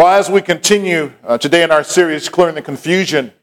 Well, 0.00 0.18
as 0.18 0.30
we 0.30 0.40
continue 0.40 1.12
uh, 1.22 1.36
today 1.36 1.62
in 1.62 1.70
our 1.70 1.84
series, 1.84 2.30
Clearing 2.30 2.54
the 2.54 2.62
Confusion, 2.62 3.34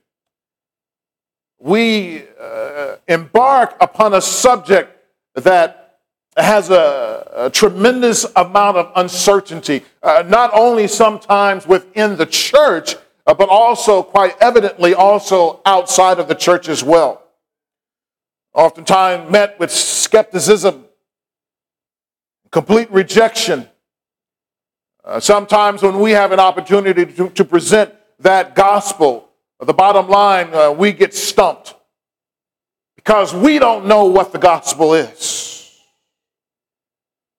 we 1.60 2.24
uh, 2.42 2.96
embark 3.08 3.78
upon 3.80 4.16
a 4.16 4.22
subject 4.22 4.90
that 5.36 6.00
has 6.36 6.72
a, 6.72 7.32
a 7.36 7.50
tremendous 7.52 8.26
amount 8.36 8.78
of 8.78 8.92
uncertainty, 8.96 9.84
uh, 10.02 10.24
not 10.26 10.50
only 10.52 10.88
sometimes 10.88 11.68
within 11.68 12.16
the 12.18 12.26
church, 12.26 12.96
uh, 13.28 13.36
but 13.36 13.50
also 13.50 14.02
quite 14.02 14.36
evidently 14.42 14.96
also 14.96 15.62
outside 15.64 16.18
of 16.18 16.28
the 16.28 16.34
church 16.34 16.70
as 16.70 16.84
well. 16.84 17.22
Oftentimes 18.56 19.30
met 19.30 19.60
with 19.60 19.70
skepticism, 19.70 20.86
complete 22.50 22.90
rejection, 22.90 23.70
uh, 25.08 25.22
sometimes 25.22 25.82
when 25.82 26.00
we 26.00 26.12
have 26.12 26.34
an 26.34 26.40
opportunity 26.40 27.06
to, 27.06 27.30
to 27.30 27.46
present 27.46 27.94
that 28.20 28.56
gospel, 28.56 29.30
the 29.62 29.74
bottom 29.74 30.10
line, 30.10 30.54
uh, 30.54 30.70
we 30.70 30.92
get 30.92 31.14
stumped 31.14 31.76
because 32.98 33.34
we 33.34 33.58
don't 33.58 33.86
know 33.86 34.04
what 34.04 34.34
the 34.34 34.38
gospel 34.38 34.94
is. 34.94 35.74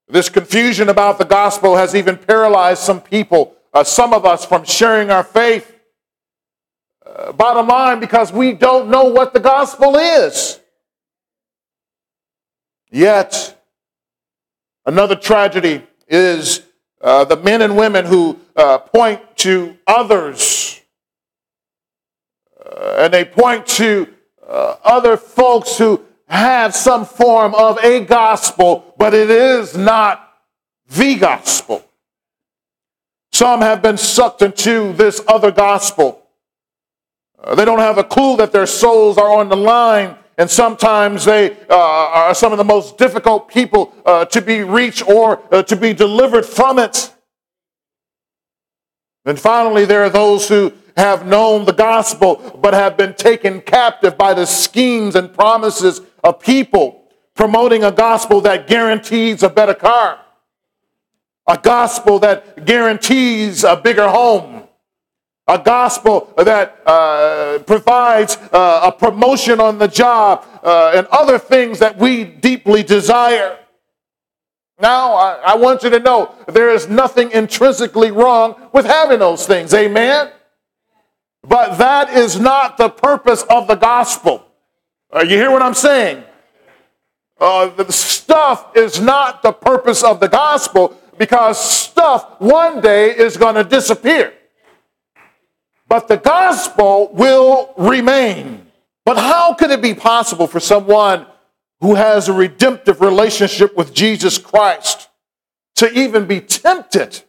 This 0.09 0.31
confusion 0.31 0.89
about 0.89 1.19
the 1.19 1.27
gospel 1.27 1.77
has 1.77 1.95
even 1.95 2.17
paralyzed 2.17 2.81
some 2.81 3.03
people, 3.03 3.55
uh, 3.75 3.85
some 3.85 4.15
of 4.15 4.25
us, 4.25 4.47
from 4.47 4.65
sharing 4.65 5.11
our 5.11 5.23
faith. 5.23 5.79
Uh, 7.05 7.33
bottom 7.33 7.67
line, 7.67 8.01
because 8.01 8.33
we 8.33 8.55
don't 8.55 8.89
know 8.89 9.05
what 9.05 9.35
the 9.35 9.41
gospel 9.41 9.97
is. 9.97 10.59
Yet, 12.91 13.63
another 14.87 15.17
tragedy 15.17 15.83
is 16.09 16.63
uh, 17.01 17.25
the 17.25 17.37
men 17.37 17.63
and 17.63 17.77
women 17.77 18.05
who 18.05 18.39
uh, 18.57 18.79
point 18.79 19.21
to 19.37 19.77
others 19.87 20.81
uh, 22.69 22.97
and 22.99 23.15
they 23.15 23.25
point 23.25 23.67
to 23.67 24.09
uh, 24.47 24.77
other 24.85 25.17
folks 25.17 25.79
who 25.79 26.05
have 26.27 26.75
some 26.75 27.05
form 27.05 27.55
of 27.55 27.79
a 27.83 28.05
gospel, 28.05 28.95
but 28.99 29.15
it 29.15 29.31
is 29.31 29.77
not 29.77 30.33
the 30.91 31.15
gospel. 31.17 31.85
Some 33.33 33.61
have 33.61 33.83
been 33.83 33.97
sucked 33.97 34.43
into 34.43 34.93
this 34.93 35.23
other 35.27 35.51
gospel. 35.51 36.23
Uh, 37.43 37.55
they 37.55 37.65
don't 37.65 37.79
have 37.79 37.99
a 37.99 38.05
clue 38.05 38.37
that 38.37 38.53
their 38.53 38.67
souls 38.67 39.17
are 39.17 39.31
on 39.31 39.49
the 39.49 39.57
line 39.57 40.17
and 40.39 40.49
sometimes 40.49 41.25
they 41.25 41.57
uh, 41.69 41.75
are 41.77 42.35
some 42.35 42.53
of 42.53 42.59
the 42.59 42.65
most 42.65 42.97
difficult 42.97 43.49
people 43.49 43.93
uh, 44.07 44.25
to 44.27 44.41
be 44.41 44.63
reached 44.63 45.07
or 45.09 45.43
uh, 45.53 45.65
to 45.65 45.75
be 45.75 45.93
delivered 45.93 46.47
from 46.47 46.79
it. 46.79 47.13
And 49.25 49.39
finally, 49.39 49.85
there 49.85 50.05
are 50.05 50.09
those 50.09 50.49
who 50.49 50.73
have 50.97 51.27
known 51.27 51.65
the 51.65 51.73
gospel 51.73 52.37
but 52.63 52.73
have 52.73 52.97
been 52.97 53.15
taken 53.15 53.61
captive 53.61 54.17
by 54.17 54.33
the 54.33 54.47
schemes 54.47 55.17
and 55.17 55.35
promises 55.35 56.01
of 56.23 56.41
people 56.41 57.09
promoting 57.35 57.83
a 57.83 57.93
gospel 57.93 58.41
that 58.43 58.69
guarantees 58.69 59.43
a 59.43 59.49
better 59.49 59.75
car, 59.75 60.21
a 61.49 61.59
gospel 61.59 62.21
that 62.21 62.65
guarantees 62.65 63.65
a 63.65 63.77
bigger 63.77 64.09
home 64.09 64.68
a 65.49 65.59
gospel 65.59 66.33
that 66.37 66.79
uh, 66.85 67.59
provides 67.67 68.37
uh, 68.53 68.81
a 68.85 68.93
promotion 68.93 69.61
on 69.61 69.79
the 69.79 69.89
job 69.89 70.45
uh, 70.63 70.93
and 70.95 71.07
other 71.07 71.39
things 71.39 71.79
that 71.79 71.97
we 71.97 72.25
deeply 72.25 72.83
desire. 72.83 73.59
Now, 74.79 75.15
I, 75.15 75.33
I, 75.47 75.57
want 75.57 75.83
you 75.83 75.91
to 75.91 75.99
know 75.99 76.35
there 76.47 76.71
is 76.71 76.87
nothing 76.87 77.33
intrinsically 77.33 78.11
wrong 78.11 78.69
with 78.73 78.85
having 78.85 79.19
those 79.19 79.47
things. 79.47 79.73
Amen? 79.73 80.31
But 81.43 81.79
that 81.79 82.11
is 82.11 82.39
not 82.39 82.77
the 82.77 82.91
purpose 82.91 83.43
of 83.49 83.67
the 83.67 83.75
gospel. 83.75 84.45
Uh, 85.11 85.21
you 85.21 85.37
hear 85.37 85.51
what 85.51 85.63
I'm 85.63 85.75
saying? 85.75 86.23
Uh, 87.41 87.69
the 87.69 87.91
stuff 87.91 88.77
is 88.77 89.01
not 89.01 89.43
the 89.43 89.53
purpose 89.53 90.05
of 90.05 90.21
the 90.21 90.29
gospel 90.29 90.97
because 91.17 91.59
stuff 91.59 92.39
one 92.39 92.81
day 92.81 93.17
is 93.17 93.37
going 93.37 93.55
to 93.55 93.65
disappear 93.65 94.35
but 95.89 96.07
the 96.07 96.17
gospel 96.17 97.11
will 97.13 97.73
remain. 97.77 98.67
But 99.05 99.17
how 99.17 99.55
could 99.55 99.71
it 99.71 99.81
be 99.81 99.95
possible 99.95 100.47
for 100.47 100.61
someone 100.61 101.27
who 101.81 101.95
has 101.95 102.29
a 102.29 102.33
redemptive 102.33 103.01
relationship 103.01 103.77
with 103.77 103.95
Jesus 103.95 104.37
Christ 104.37 105.09
to 105.77 105.91
even 105.91 106.27
be 106.27 106.41
tempted? 106.41 107.23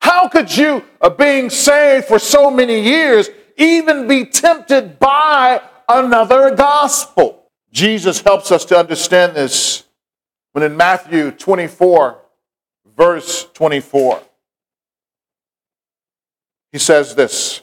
How 0.00 0.28
could 0.28 0.54
you, 0.56 0.84
uh, 1.00 1.10
being 1.10 1.48
saved 1.50 2.06
for 2.06 2.18
so 2.18 2.50
many 2.50 2.80
years, 2.80 3.28
even 3.56 4.08
be 4.08 4.24
tempted 4.24 4.98
by 4.98 5.60
another 5.88 6.56
gospel? 6.56 7.44
Jesus 7.70 8.20
helps 8.20 8.50
us 8.50 8.64
to 8.66 8.76
understand 8.76 9.36
this 9.36 9.84
when 10.52 10.64
in 10.64 10.76
Matthew 10.76 11.30
24, 11.30 12.18
verse 12.96 13.46
24. 13.54 14.22
He 16.72 16.78
says 16.78 17.14
this 17.14 17.60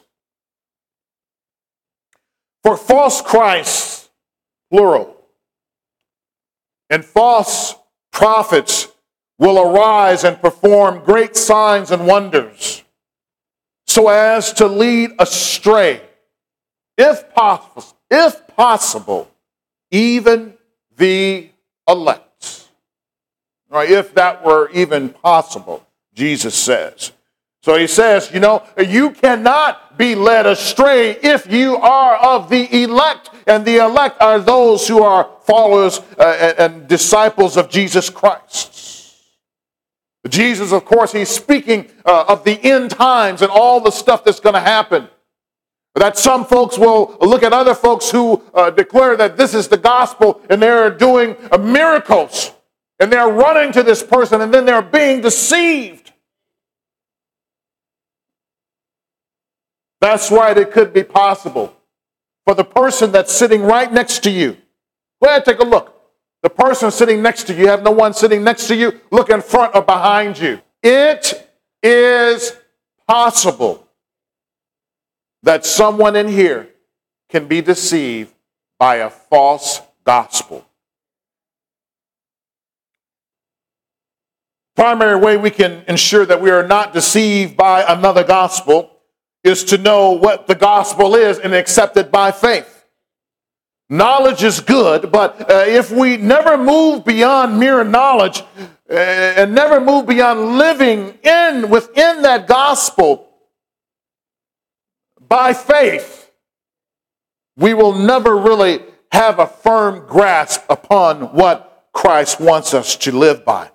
For 2.64 2.78
false 2.78 3.22
Christs, 3.22 4.10
plural, 4.72 5.16
and 6.90 7.04
false 7.04 7.76
prophets 8.12 8.88
will 9.38 9.60
arise 9.60 10.24
and 10.24 10.40
perform 10.40 11.04
great 11.04 11.36
signs 11.36 11.92
and 11.92 12.06
wonders 12.06 12.84
so 13.88 14.08
as 14.10 14.54
to 14.54 14.68
lead 14.68 15.12
astray, 15.18 16.02
if 16.98 17.34
possible, 17.34 17.98
if 18.12 18.48
possible, 18.56 19.32
even 19.90 20.54
the 20.96 21.50
elect. 21.88 22.68
Right, 23.70 23.90
if 23.90 24.14
that 24.16 24.44
were 24.44 24.70
even 24.72 25.10
possible, 25.10 25.86
Jesus 26.14 26.56
says. 26.56 27.12
So 27.62 27.78
he 27.78 27.88
says, 27.88 28.32
you 28.34 28.40
know, 28.40 28.64
you 28.78 29.12
cannot 29.12 29.98
be 29.98 30.16
led 30.16 30.46
astray 30.46 31.12
if 31.12 31.52
you 31.52 31.76
are 31.76 32.16
of 32.16 32.50
the 32.50 32.84
elect. 32.84 33.32
And 33.48 33.66
the 33.66 33.78
elect 33.78 34.22
are 34.22 34.40
those 34.40 34.88
who 34.88 35.04
are 35.04 35.30
followers 35.42 36.00
uh, 36.18 36.54
and 36.58 36.88
disciples 36.88 37.58
of 37.58 37.70
Jesus 37.70 38.10
Christ. 38.10 38.70
Jesus, 40.28 40.72
of 40.72 40.86
course, 40.86 41.12
he's 41.12 41.30
speaking 41.30 41.90
uh, 42.06 42.26
of 42.28 42.44
the 42.44 42.62
end 42.64 42.92
times 42.92 43.42
and 43.42 43.52
all 43.52 43.82
the 43.82 43.92
stuff 43.92 44.24
that's 44.24 44.40
going 44.40 44.56
to 44.56 44.62
happen. 44.62 45.08
That 45.96 46.18
some 46.18 46.46
folks 46.46 46.78
will 46.78 47.18
look 47.20 47.44
at 47.44 47.52
other 47.52 47.74
folks 47.74 48.10
who 48.10 48.42
uh, 48.54 48.70
declare 48.70 49.18
that 49.18 49.38
this 49.38 49.54
is 49.54 49.68
the 49.68 49.78
gospel 49.78 50.42
and 50.50 50.62
they're 50.62 50.92
doing 50.92 51.36
uh, 51.52 51.58
miracles 51.58 52.54
and 53.00 53.12
they're 53.12 53.30
running 53.30 53.74
to 53.74 53.84
this 53.84 54.04
person 54.04 54.40
and 54.42 54.54
then 54.54 54.66
they're 54.66 54.82
being 54.82 55.20
deceived. 55.22 55.99
That's 60.02 60.32
right, 60.32 60.58
it 60.58 60.72
could 60.72 60.94
be 60.94 61.04
possible 61.04 61.76
for 62.46 62.56
the 62.56 62.64
person 62.64 63.12
that's 63.12 63.34
sitting 63.34 63.64
right 63.64 63.92
next 63.92 64.24
to 64.24 64.32
you. 64.32 64.58
Go 65.22 65.30
ahead, 65.30 65.46
take 65.46 65.60
a 65.60 65.66
look. 65.66 65.96
The 66.42 66.50
person 66.50 66.90
sitting 66.90 67.22
next 67.22 67.44
to 67.48 67.54
you, 67.54 67.64
you 67.64 67.68
have 67.68 67.84
no 67.84 67.92
one 67.92 68.14
sitting 68.14 68.44
next 68.44 68.68
to 68.68 68.76
you, 68.76 69.00
look 69.12 69.30
in 69.30 69.42
front 69.42 69.76
or 69.76 69.82
behind 69.82 70.40
you. 70.40 70.62
It 70.82 71.50
is 71.84 72.56
possible 73.08 73.86
that 75.44 75.66
someone 75.66 76.16
in 76.16 76.28
here 76.30 76.70
can 77.30 77.48
be 77.48 77.62
deceived 77.62 78.34
by 78.78 78.96
a 78.96 79.10
false 79.10 79.82
gospel. 80.06 80.66
Primary 84.76 85.20
way 85.20 85.36
we 85.36 85.52
can 85.52 85.84
ensure 85.90 86.26
that 86.26 86.42
we 86.42 86.50
are 86.50 86.66
not 86.66 86.94
deceived 86.94 87.58
by 87.58 87.84
another 87.84 88.24
gospel 88.24 88.99
is 89.44 89.64
to 89.66 89.78
know 89.78 90.12
what 90.12 90.48
the 90.48 90.56
gospel 90.56 91.16
is 91.16 91.40
and 91.40 91.54
accept 91.54 91.98
it 91.98 92.12
by 92.12 92.32
faith. 92.32 92.86
Knowledge 93.90 94.44
is 94.44 94.60
good, 94.60 95.12
but 95.12 95.50
uh, 95.50 95.64
if 95.66 95.90
we 95.90 96.18
never 96.18 96.58
move 96.58 97.04
beyond 97.04 97.60
mere 97.60 97.84
knowledge 97.84 98.44
uh, 98.90 98.94
and 98.94 99.56
never 99.56 99.80
move 99.80 100.06
beyond 100.06 100.58
living 100.58 101.18
in 101.24 101.70
within 101.70 102.22
that 102.22 102.48
gospel 102.48 103.30
by 105.28 105.54
faith, 105.54 106.32
we 107.58 107.74
will 107.74 107.94
never 107.94 108.38
really 108.38 108.80
have 109.12 109.40
a 109.40 109.48
firm 109.48 110.06
grasp 110.06 110.62
upon 110.70 111.34
what 111.34 111.88
Christ 111.92 112.40
wants 112.40 112.76
us 112.76 112.96
to 112.98 113.12
live 113.12 113.44
by. 113.44 113.72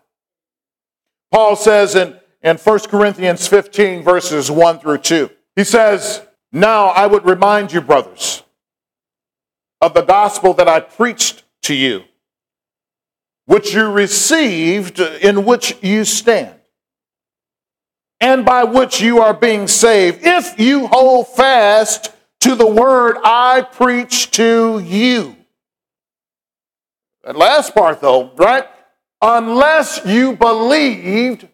Paul 1.32 1.56
says 1.56 1.96
in, 1.96 2.16
in 2.42 2.56
1 2.56 2.78
Corinthians 2.80 3.48
15, 3.48 4.02
verses 4.04 4.48
1 4.48 4.78
through 4.78 4.98
2. 4.98 5.30
He 5.56 5.64
says, 5.64 6.22
Now 6.52 6.86
I 6.86 7.06
would 7.06 7.24
remind 7.24 7.72
you, 7.72 7.80
brothers, 7.80 8.42
of 9.80 9.94
the 9.94 10.02
gospel 10.02 10.54
that 10.54 10.68
I 10.68 10.80
preached 10.80 11.44
to 11.62 11.74
you, 11.74 12.04
which 13.46 13.74
you 13.74 13.90
received, 13.90 14.98
in 15.00 15.44
which 15.44 15.76
you 15.82 16.04
stand, 16.04 16.58
and 18.20 18.44
by 18.44 18.64
which 18.64 19.00
you 19.00 19.20
are 19.20 19.34
being 19.34 19.68
saved, 19.68 20.20
if 20.22 20.58
you 20.58 20.86
hold 20.86 21.28
fast 21.28 22.10
to 22.40 22.54
the 22.54 22.66
word 22.66 23.16
I 23.24 23.62
preach 23.62 24.30
to 24.32 24.78
you. 24.80 25.36
That 27.22 27.36
last 27.36 27.74
part, 27.74 28.00
though, 28.00 28.32
right? 28.36 28.66
Unless 29.22 30.02
you 30.04 30.36
believed 30.36 31.48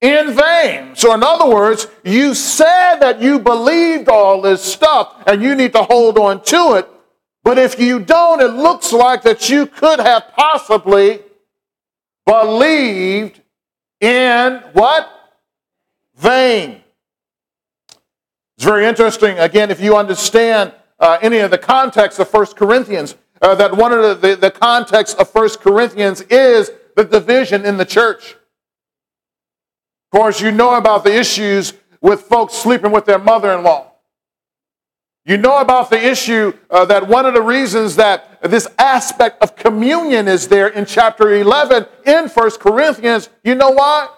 in 0.00 0.32
vain. 0.34 0.96
So, 0.96 1.12
in 1.14 1.22
other 1.22 1.48
words, 1.48 1.86
you 2.04 2.34
said 2.34 2.96
that 3.00 3.20
you 3.20 3.38
believed 3.38 4.08
all 4.08 4.40
this 4.40 4.62
stuff 4.62 5.22
and 5.26 5.42
you 5.42 5.54
need 5.54 5.72
to 5.74 5.82
hold 5.82 6.18
on 6.18 6.42
to 6.44 6.74
it. 6.74 6.88
But 7.42 7.58
if 7.58 7.78
you 7.78 8.00
don't, 8.00 8.40
it 8.40 8.52
looks 8.52 8.92
like 8.92 9.22
that 9.22 9.48
you 9.48 9.66
could 9.66 9.98
have 9.98 10.32
possibly 10.34 11.20
believed 12.26 13.40
in 14.00 14.62
what? 14.72 15.08
Vain. 16.16 16.82
It's 18.56 18.64
very 18.64 18.86
interesting, 18.86 19.38
again, 19.38 19.70
if 19.70 19.80
you 19.80 19.96
understand 19.96 20.74
uh, 20.98 21.18
any 21.22 21.38
of 21.38 21.50
the 21.50 21.58
context 21.58 22.18
of 22.18 22.28
First 22.28 22.56
Corinthians, 22.56 23.16
uh, 23.40 23.54
that 23.54 23.74
one 23.74 23.92
of 23.92 24.02
the, 24.20 24.28
the, 24.28 24.36
the 24.36 24.50
context 24.50 25.18
of 25.18 25.30
First 25.30 25.60
Corinthians 25.60 26.20
is 26.22 26.70
the 26.94 27.04
division 27.04 27.64
in 27.64 27.78
the 27.78 27.86
church. 27.86 28.36
Of 30.12 30.18
course, 30.18 30.40
you 30.40 30.50
know 30.50 30.74
about 30.74 31.04
the 31.04 31.16
issues 31.16 31.72
with 32.00 32.22
folks 32.22 32.54
sleeping 32.54 32.90
with 32.90 33.04
their 33.04 33.18
mother 33.20 33.52
in 33.52 33.62
law. 33.62 33.92
You 35.24 35.36
know 35.36 35.58
about 35.58 35.90
the 35.90 36.04
issue 36.04 36.52
uh, 36.68 36.84
that 36.86 37.06
one 37.06 37.26
of 37.26 37.34
the 37.34 37.42
reasons 37.42 37.94
that 37.96 38.40
this 38.42 38.66
aspect 38.76 39.40
of 39.40 39.54
communion 39.54 40.26
is 40.26 40.48
there 40.48 40.66
in 40.66 40.84
chapter 40.84 41.32
11 41.32 41.86
in 42.06 42.28
First 42.28 42.58
Corinthians, 42.58 43.28
you 43.44 43.54
know 43.54 43.70
why? 43.70 44.08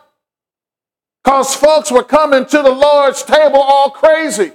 Because 1.22 1.54
folks 1.54 1.92
were 1.92 2.04
coming 2.04 2.46
to 2.46 2.62
the 2.62 2.70
Lord's 2.70 3.22
table 3.22 3.60
all 3.60 3.90
crazy. 3.90 4.52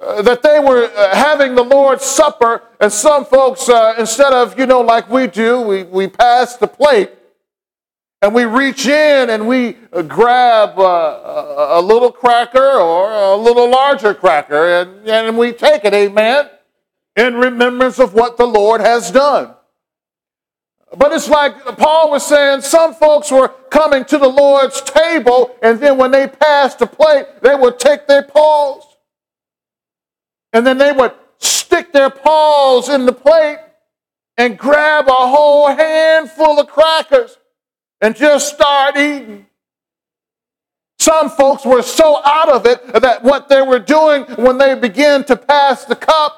Uh, 0.00 0.22
that 0.22 0.42
they 0.42 0.58
were 0.58 0.90
uh, 0.96 1.14
having 1.14 1.54
the 1.54 1.62
Lord's 1.62 2.04
Supper, 2.04 2.62
and 2.80 2.90
some 2.90 3.24
folks, 3.24 3.68
uh, 3.68 3.94
instead 3.96 4.32
of, 4.32 4.58
you 4.58 4.66
know, 4.66 4.80
like 4.80 5.08
we 5.08 5.28
do, 5.28 5.60
we, 5.60 5.84
we 5.84 6.08
pass 6.08 6.56
the 6.56 6.66
plate 6.66 7.10
and 8.24 8.34
we 8.34 8.46
reach 8.46 8.86
in 8.86 9.28
and 9.28 9.46
we 9.46 9.76
uh, 9.92 10.00
grab 10.00 10.78
uh, 10.78 10.82
a, 10.82 11.78
a 11.78 11.82
little 11.82 12.10
cracker 12.10 12.58
or 12.58 13.12
a 13.12 13.36
little 13.36 13.68
larger 13.70 14.14
cracker 14.14 14.80
and, 14.80 15.06
and 15.06 15.36
we 15.36 15.52
take 15.52 15.84
it, 15.84 15.92
amen, 15.92 16.48
in 17.16 17.34
remembrance 17.34 17.98
of 17.98 18.14
what 18.14 18.38
the 18.38 18.46
Lord 18.46 18.80
has 18.80 19.10
done. 19.10 19.54
But 20.96 21.12
it's 21.12 21.28
like 21.28 21.54
Paul 21.76 22.12
was 22.12 22.26
saying, 22.26 22.62
some 22.62 22.94
folks 22.94 23.30
were 23.30 23.48
coming 23.68 24.06
to 24.06 24.16
the 24.16 24.28
Lord's 24.28 24.80
table, 24.80 25.54
and 25.60 25.78
then 25.78 25.98
when 25.98 26.10
they 26.10 26.26
passed 26.26 26.78
the 26.78 26.86
plate, 26.86 27.26
they 27.42 27.54
would 27.54 27.78
take 27.78 28.06
their 28.06 28.22
paws. 28.22 28.84
And 30.54 30.66
then 30.66 30.78
they 30.78 30.92
would 30.92 31.12
stick 31.40 31.92
their 31.92 32.08
paws 32.08 32.88
in 32.88 33.04
the 33.04 33.12
plate 33.12 33.58
and 34.38 34.56
grab 34.56 35.08
a 35.08 35.12
whole 35.12 35.66
handful 35.66 36.58
of 36.58 36.68
crackers 36.68 37.36
and 38.04 38.14
just 38.14 38.54
start 38.54 38.98
eating. 38.98 39.46
Some 40.98 41.30
folks 41.30 41.64
were 41.64 41.80
so 41.80 42.20
out 42.22 42.50
of 42.50 42.66
it 42.66 43.00
that 43.00 43.22
what 43.22 43.48
they 43.48 43.62
were 43.62 43.78
doing 43.78 44.24
when 44.36 44.58
they 44.58 44.74
began 44.74 45.24
to 45.24 45.36
pass 45.36 45.86
the 45.86 45.96
cup, 45.96 46.36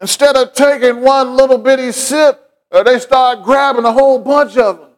instead 0.00 0.34
of 0.34 0.52
taking 0.52 1.00
one 1.00 1.36
little 1.36 1.58
bitty 1.58 1.92
sip, 1.92 2.50
uh, 2.72 2.82
they 2.82 2.98
start 2.98 3.44
grabbing 3.44 3.84
a 3.84 3.92
whole 3.92 4.18
bunch 4.18 4.56
of 4.56 4.78
them. 4.78 4.88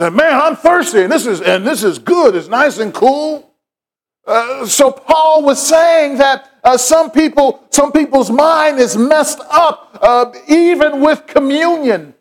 Say, 0.00 0.10
man, 0.10 0.40
I'm 0.40 0.54
thirsty, 0.54 1.02
and 1.02 1.10
this 1.10 1.26
is 1.26 1.40
and 1.40 1.66
this 1.66 1.82
is 1.82 1.98
good. 1.98 2.36
It's 2.36 2.46
nice 2.46 2.78
and 2.78 2.94
cool. 2.94 3.52
Uh, 4.24 4.66
so 4.66 4.92
Paul 4.92 5.42
was 5.42 5.60
saying 5.60 6.18
that 6.18 6.48
uh, 6.62 6.76
some 6.76 7.10
people, 7.10 7.66
some 7.70 7.90
people's 7.90 8.30
mind 8.30 8.78
is 8.78 8.96
messed 8.96 9.40
up, 9.50 9.98
uh, 10.00 10.32
even 10.46 11.00
with 11.00 11.26
communion. 11.26 12.14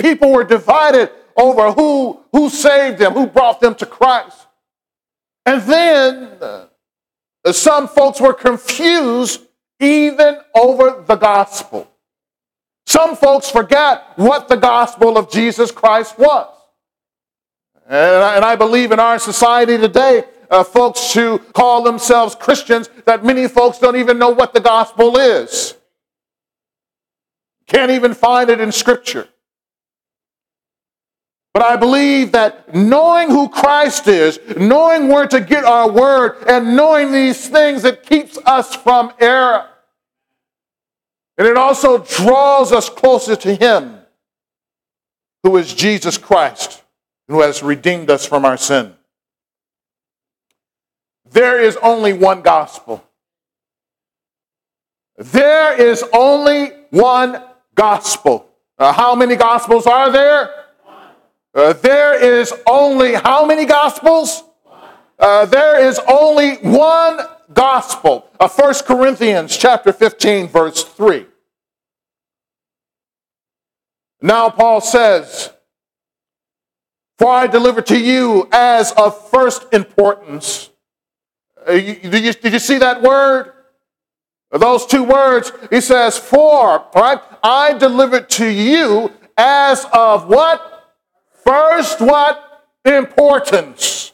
People 0.00 0.32
were 0.32 0.44
divided 0.44 1.10
over 1.36 1.72
who, 1.72 2.20
who 2.32 2.48
saved 2.48 2.98
them, 2.98 3.12
who 3.12 3.26
brought 3.26 3.60
them 3.60 3.74
to 3.76 3.86
Christ. 3.86 4.46
And 5.44 5.60
then 5.62 6.38
uh, 6.40 6.66
some 7.52 7.86
folks 7.86 8.20
were 8.20 8.32
confused 8.32 9.42
even 9.78 10.38
over 10.54 11.04
the 11.06 11.16
gospel. 11.16 11.86
Some 12.86 13.14
folks 13.14 13.50
forgot 13.50 14.12
what 14.16 14.48
the 14.48 14.56
gospel 14.56 15.18
of 15.18 15.30
Jesus 15.30 15.70
Christ 15.70 16.18
was. 16.18 16.48
And 17.86 17.96
I, 17.96 18.36
and 18.36 18.44
I 18.44 18.56
believe 18.56 18.92
in 18.92 19.00
our 19.00 19.18
society 19.18 19.76
today, 19.76 20.24
uh, 20.50 20.64
folks 20.64 21.12
who 21.12 21.38
call 21.38 21.82
themselves 21.82 22.34
Christians, 22.34 22.88
that 23.04 23.22
many 23.22 23.48
folks 23.48 23.78
don't 23.78 23.96
even 23.96 24.18
know 24.18 24.30
what 24.30 24.54
the 24.54 24.60
gospel 24.60 25.18
is. 25.18 25.74
Can't 27.66 27.90
even 27.90 28.14
find 28.14 28.48
it 28.48 28.60
in 28.60 28.72
Scripture. 28.72 29.28
But 31.52 31.64
I 31.64 31.76
believe 31.76 32.32
that 32.32 32.72
knowing 32.74 33.28
who 33.28 33.48
Christ 33.48 34.06
is, 34.06 34.38
knowing 34.56 35.08
where 35.08 35.26
to 35.26 35.40
get 35.40 35.64
our 35.64 35.90
word, 35.90 36.44
and 36.46 36.76
knowing 36.76 37.10
these 37.10 37.48
things, 37.48 37.84
it 37.84 38.04
keeps 38.04 38.38
us 38.46 38.74
from 38.74 39.12
error. 39.18 39.66
And 41.36 41.48
it 41.48 41.56
also 41.56 41.98
draws 41.98 42.70
us 42.70 42.88
closer 42.88 43.34
to 43.34 43.54
Him, 43.54 43.98
who 45.42 45.56
is 45.56 45.74
Jesus 45.74 46.18
Christ, 46.18 46.84
who 47.26 47.40
has 47.40 47.62
redeemed 47.62 48.10
us 48.10 48.24
from 48.24 48.44
our 48.44 48.56
sin. 48.56 48.94
There 51.32 51.60
is 51.60 51.76
only 51.82 52.12
one 52.12 52.42
gospel. 52.42 53.04
There 55.16 55.80
is 55.80 56.04
only 56.12 56.72
one 56.90 57.42
gospel. 57.74 58.48
How 58.78 59.14
many 59.14 59.36
gospels 59.36 59.86
are 59.86 60.10
there? 60.12 60.54
Uh, 61.52 61.72
there 61.72 62.22
is 62.22 62.52
only 62.66 63.14
how 63.14 63.44
many 63.44 63.64
gospels? 63.64 64.44
Uh, 65.18 65.46
there 65.46 65.84
is 65.84 66.00
only 66.08 66.56
one 66.56 67.20
gospel. 67.52 68.28
Uh, 68.38 68.48
1 68.48 68.74
Corinthians 68.86 69.56
chapter 69.56 69.92
15 69.92 70.48
verse 70.48 70.84
3. 70.84 71.26
Now 74.22 74.48
Paul 74.50 74.80
says, 74.80 75.52
For 77.18 77.28
I 77.28 77.46
delivered 77.46 77.86
to 77.86 77.98
you 77.98 78.48
as 78.52 78.92
of 78.92 79.30
first 79.30 79.66
importance. 79.72 80.70
Uh, 81.68 81.72
you, 81.72 81.94
did, 81.96 82.24
you, 82.24 82.32
did 82.32 82.52
you 82.52 82.58
see 82.58 82.78
that 82.78 83.02
word? 83.02 83.52
Those 84.52 84.86
two 84.86 85.04
words, 85.04 85.52
he 85.70 85.80
says, 85.80 86.16
For, 86.16 86.84
right? 86.94 87.20
I 87.42 87.72
delivered 87.74 88.30
to 88.30 88.46
you 88.46 89.12
as 89.36 89.84
of 89.92 90.28
what? 90.28 90.79
First, 91.44 92.00
what? 92.00 92.66
Importance. 92.84 94.12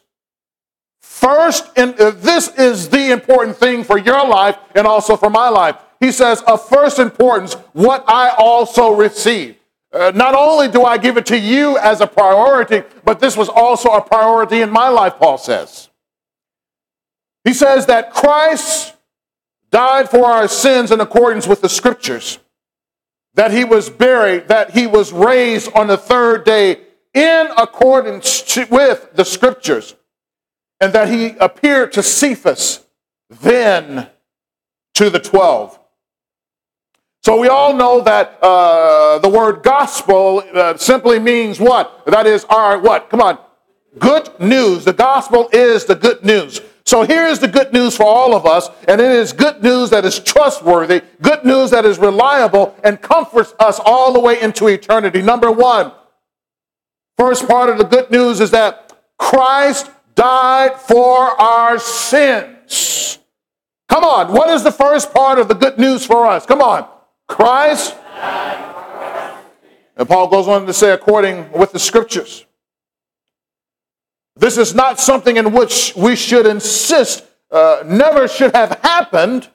First, 1.00 1.70
and 1.76 1.98
uh, 1.98 2.10
this 2.10 2.48
is 2.58 2.88
the 2.88 3.10
important 3.10 3.56
thing 3.56 3.84
for 3.84 3.98
your 3.98 4.26
life 4.28 4.58
and 4.74 4.86
also 4.86 5.16
for 5.16 5.30
my 5.30 5.48
life. 5.48 5.76
He 5.98 6.12
says, 6.12 6.42
of 6.42 6.68
first 6.68 6.98
importance, 6.98 7.54
what 7.72 8.04
I 8.06 8.34
also 8.36 8.94
received. 8.94 9.56
Uh, 9.92 10.12
not 10.14 10.34
only 10.34 10.68
do 10.68 10.84
I 10.84 10.98
give 10.98 11.16
it 11.16 11.24
to 11.26 11.38
you 11.38 11.78
as 11.78 12.00
a 12.00 12.06
priority, 12.06 12.82
but 13.04 13.18
this 13.18 13.36
was 13.36 13.48
also 13.48 13.90
a 13.90 14.02
priority 14.02 14.60
in 14.60 14.70
my 14.70 14.88
life, 14.88 15.14
Paul 15.16 15.38
says. 15.38 15.88
He 17.44 17.54
says 17.54 17.86
that 17.86 18.12
Christ 18.12 18.94
died 19.70 20.10
for 20.10 20.26
our 20.26 20.48
sins 20.48 20.90
in 20.90 21.00
accordance 21.00 21.46
with 21.46 21.62
the 21.62 21.68
scriptures, 21.68 22.38
that 23.34 23.52
he 23.52 23.64
was 23.64 23.88
buried, 23.88 24.48
that 24.48 24.72
he 24.72 24.86
was 24.86 25.12
raised 25.12 25.72
on 25.74 25.86
the 25.86 25.96
third 25.96 26.44
day 26.44 26.80
in 27.16 27.48
accordance 27.56 28.42
to, 28.42 28.66
with 28.66 29.08
the 29.14 29.24
scriptures, 29.24 29.96
and 30.80 30.92
that 30.92 31.08
he 31.08 31.30
appeared 31.40 31.90
to 31.92 32.02
Cephas, 32.02 32.84
then 33.28 34.08
to 34.94 35.10
the 35.10 35.18
twelve. 35.18 35.78
So 37.24 37.40
we 37.40 37.48
all 37.48 37.74
know 37.74 38.02
that 38.02 38.38
uh, 38.40 39.18
the 39.18 39.28
word 39.28 39.64
gospel 39.64 40.44
uh, 40.54 40.76
simply 40.76 41.18
means 41.18 41.58
what? 41.58 42.04
That 42.06 42.26
is 42.26 42.44
our 42.44 42.78
what? 42.78 43.10
Come 43.10 43.20
on. 43.20 43.38
Good 43.98 44.38
news. 44.38 44.84
The 44.84 44.92
gospel 44.92 45.48
is 45.52 45.86
the 45.86 45.96
good 45.96 46.24
news. 46.24 46.60
So 46.84 47.02
here's 47.02 47.40
the 47.40 47.48
good 47.48 47.72
news 47.72 47.96
for 47.96 48.04
all 48.04 48.36
of 48.36 48.46
us, 48.46 48.68
and 48.86 49.00
it 49.00 49.10
is 49.10 49.32
good 49.32 49.60
news 49.60 49.90
that 49.90 50.04
is 50.04 50.20
trustworthy, 50.20 51.02
good 51.20 51.44
news 51.44 51.70
that 51.70 51.84
is 51.84 51.98
reliable, 51.98 52.76
and 52.84 53.00
comforts 53.02 53.54
us 53.58 53.80
all 53.84 54.12
the 54.12 54.20
way 54.20 54.40
into 54.40 54.68
eternity. 54.68 55.20
Number 55.20 55.50
one, 55.50 55.90
First 57.16 57.48
part 57.48 57.70
of 57.70 57.78
the 57.78 57.84
good 57.84 58.10
news 58.10 58.40
is 58.40 58.50
that 58.50 58.92
Christ 59.18 59.90
died 60.14 60.78
for 60.78 61.40
our 61.40 61.78
sins. 61.78 63.18
Come 63.88 64.04
on, 64.04 64.32
what 64.32 64.50
is 64.50 64.62
the 64.62 64.72
first 64.72 65.14
part 65.14 65.38
of 65.38 65.48
the 65.48 65.54
good 65.54 65.78
news 65.78 66.04
for 66.04 66.26
us? 66.26 66.44
Come 66.44 66.60
on. 66.60 66.88
Christ. 67.26 67.96
And 69.96 70.06
Paul 70.06 70.28
goes 70.28 70.46
on 70.48 70.66
to 70.66 70.72
say, 70.72 70.92
according 70.92 71.50
with 71.52 71.72
the 71.72 71.78
scriptures. 71.78 72.44
This 74.36 74.58
is 74.58 74.74
not 74.74 75.00
something 75.00 75.38
in 75.38 75.52
which 75.52 75.94
we 75.96 76.14
should 76.14 76.44
insist 76.46 77.24
uh, 77.50 77.82
never 77.86 78.28
should 78.28 78.54
have 78.54 78.78
happened 78.82 79.48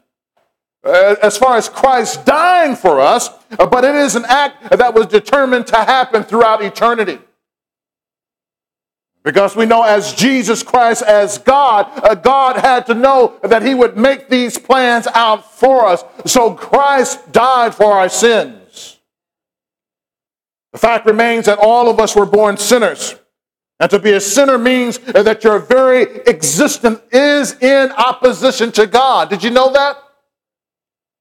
uh, 0.83 1.15
as 1.21 1.37
far 1.37 1.57
as 1.57 1.69
Christ 1.69 2.25
dying 2.25 2.75
for 2.75 2.99
us, 2.99 3.29
uh, 3.59 3.65
but 3.67 3.83
it 3.83 3.93
is 3.93 4.15
an 4.15 4.25
act 4.27 4.71
that 4.71 4.93
was 4.93 5.07
determined 5.07 5.67
to 5.67 5.75
happen 5.75 6.23
throughout 6.23 6.63
eternity. 6.63 7.19
Because 9.23 9.55
we 9.55 9.67
know 9.67 9.83
as 9.83 10.13
Jesus 10.13 10.63
Christ, 10.63 11.03
as 11.03 11.37
God, 11.37 11.87
uh, 12.03 12.15
God 12.15 12.57
had 12.57 12.87
to 12.87 12.95
know 12.95 13.37
that 13.43 13.61
He 13.61 13.75
would 13.75 13.95
make 13.95 14.29
these 14.29 14.57
plans 14.57 15.07
out 15.13 15.53
for 15.53 15.85
us. 15.85 16.03
So 16.25 16.55
Christ 16.55 17.31
died 17.31 17.75
for 17.75 17.93
our 17.93 18.09
sins. 18.09 18.97
The 20.73 20.79
fact 20.79 21.05
remains 21.05 21.45
that 21.45 21.59
all 21.61 21.89
of 21.89 21.99
us 21.99 22.15
were 22.15 22.25
born 22.25 22.57
sinners. 22.57 23.15
And 23.79 23.89
to 23.91 23.99
be 23.99 24.11
a 24.13 24.21
sinner 24.21 24.57
means 24.57 24.99
that 24.99 25.43
your 25.43 25.59
very 25.59 26.03
existence 26.27 26.99
is 27.11 27.53
in 27.61 27.91
opposition 27.91 28.71
to 28.73 28.87
God. 28.87 29.29
Did 29.29 29.43
you 29.43 29.49
know 29.49 29.71
that? 29.73 29.97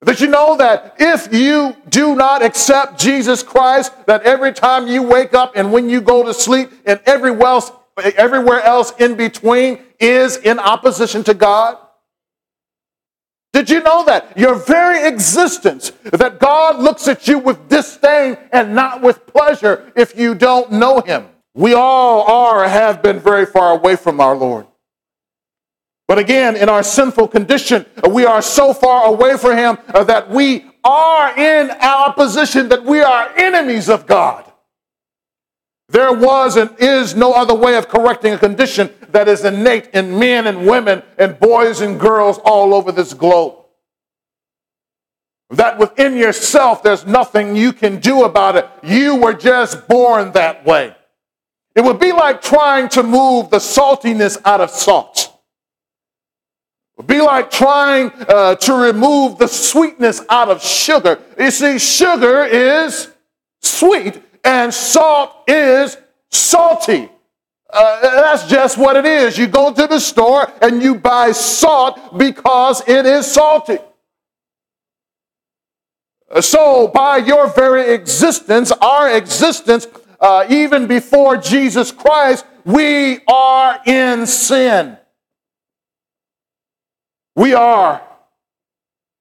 Did 0.05 0.21
you 0.21 0.29
know 0.29 0.57
that 0.57 0.97
if 0.99 1.33
you 1.33 1.77
do 1.89 2.15
not 2.15 2.43
accept 2.43 2.99
Jesus 2.99 3.43
Christ, 3.43 3.93
that 4.07 4.23
every 4.23 4.53
time 4.53 4.89
you 4.89 5.03
wake 5.03 5.35
up 5.35 5.53
and 5.57 5.73
when 5.73 5.91
you 5.91 6.01
go 6.01 6.23
to 6.25 6.33
sleep 6.33 6.71
and 6.87 7.01
everywhere 7.05 7.49
else, 7.49 7.73
everywhere 7.99 8.63
else 8.63 8.93
in 8.99 9.17
between 9.17 9.81
is 9.99 10.37
in 10.37 10.59
opposition 10.59 11.25
to 11.25 11.35
God? 11.35 11.77
Did 13.53 13.69
you 13.69 13.83
know 13.83 14.05
that? 14.05 14.39
Your 14.39 14.55
very 14.55 15.07
existence, 15.09 15.91
that 16.05 16.39
God 16.39 16.79
looks 16.79 17.09
at 17.09 17.27
you 17.27 17.39
with 17.39 17.69
disdain 17.69 18.37
and 18.53 18.75
not 18.75 19.03
with 19.03 19.27
pleasure 19.27 19.93
if 19.97 20.17
you 20.17 20.35
don't 20.35 20.71
know 20.71 21.01
Him. 21.01 21.27
We 21.55 21.75
all 21.75 22.23
are 22.31 22.69
have 22.69 23.03
been 23.03 23.19
very 23.19 23.47
far 23.47 23.73
away 23.73 23.97
from 23.97 24.21
our 24.21 24.37
Lord. 24.37 24.67
But 26.07 26.19
again, 26.19 26.57
in 26.57 26.69
our 26.69 26.83
sinful 26.83 27.29
condition, 27.29 27.87
we 28.09 28.25
are 28.25 28.43
so 28.43 28.73
far 28.73 29.07
away 29.07 29.37
from 29.37 29.57
Him 29.57 29.79
that 29.93 30.31
we 30.31 30.71
are 30.85 31.39
in 31.39 31.71
our 31.71 32.13
position 32.13 32.69
that 32.69 32.85
we 32.85 33.01
are 33.01 33.31
enemies 33.37 33.89
of 33.89 34.07
God. 34.07 34.50
There 35.91 36.13
was 36.13 36.57
and 36.57 36.71
is 36.79 37.17
no 37.17 37.33
other 37.33 37.55
way 37.55 37.77
of 37.77 37.89
correcting 37.89 38.35
a 38.35 38.39
condition 38.39 38.91
that 39.11 39.27
is 39.27 39.45
innate 39.45 39.89
in 39.93 40.21
men 40.21 40.47
and 40.47 40.65
women 40.65 41.03
and 41.19 41.39
boys 41.39 41.81
and 41.81 41.99
girls 41.99 42.39
all 42.45 42.73
over 42.75 42.93
this 42.93 43.13
globe. 43.13 43.57
That 45.51 45.79
within 45.79 46.17
yourself, 46.17 46.85
there's 46.85 47.05
nothing 47.07 47.57
you 47.57 47.73
can 47.73 47.99
do 47.99 48.23
about 48.23 48.55
it. 48.55 48.69
You 48.85 49.17
were 49.17 49.33
just 49.33 49.89
born 49.89 50.31
that 50.33 50.65
way. 50.65 50.95
It 51.75 51.83
would 51.83 51.99
be 51.99 52.13
like 52.13 52.41
trying 52.41 52.89
to 52.91 53.03
move 53.03 53.51
the 53.51 53.59
saltiness 53.59 54.39
out 54.45 54.61
of 54.61 54.71
salt. 54.71 55.19
It 56.93 56.99
would 56.99 57.09
be 57.09 57.21
like 57.21 57.51
trying 57.51 58.13
uh, 58.29 58.55
to 58.55 58.75
remove 58.75 59.39
the 59.39 59.49
sweetness 59.49 60.23
out 60.29 60.51
of 60.51 60.63
sugar. 60.63 61.19
You 61.37 61.51
see, 61.51 61.81
sugar 61.81 62.45
is 62.45 63.11
sweet 63.61 64.23
and 64.45 64.73
salt 64.73 65.45
is 65.49 65.97
salty. 66.31 67.09
Uh, 67.73 68.01
that's 68.01 68.49
just 68.49 68.79
what 68.79 68.97
it 68.97 69.05
is. 69.05 69.39
You 69.39 69.47
go 69.47 69.73
to 69.73 69.87
the 69.87 70.01
store 70.01 70.51
and 70.61 70.83
you 70.83 70.97
buy 70.97 71.33
salt 71.33 72.19
because 72.19 72.83
it 72.89 73.07
is 73.07 73.27
salty. 73.31 73.79
So, 76.41 76.89
by 76.89 77.19
your 77.19 77.49
very 77.49 77.93
existence, 77.93 78.71
our 78.73 79.11
existence, 79.17 79.87
uh, 80.21 80.47
even 80.49 80.87
before 80.87 81.37
Jesus 81.37 81.91
Christ, 81.91 82.45
we 82.65 83.21
are 83.27 83.81
in 83.85 84.27
sin. 84.27 84.97
We 87.35 87.55
are 87.55 88.03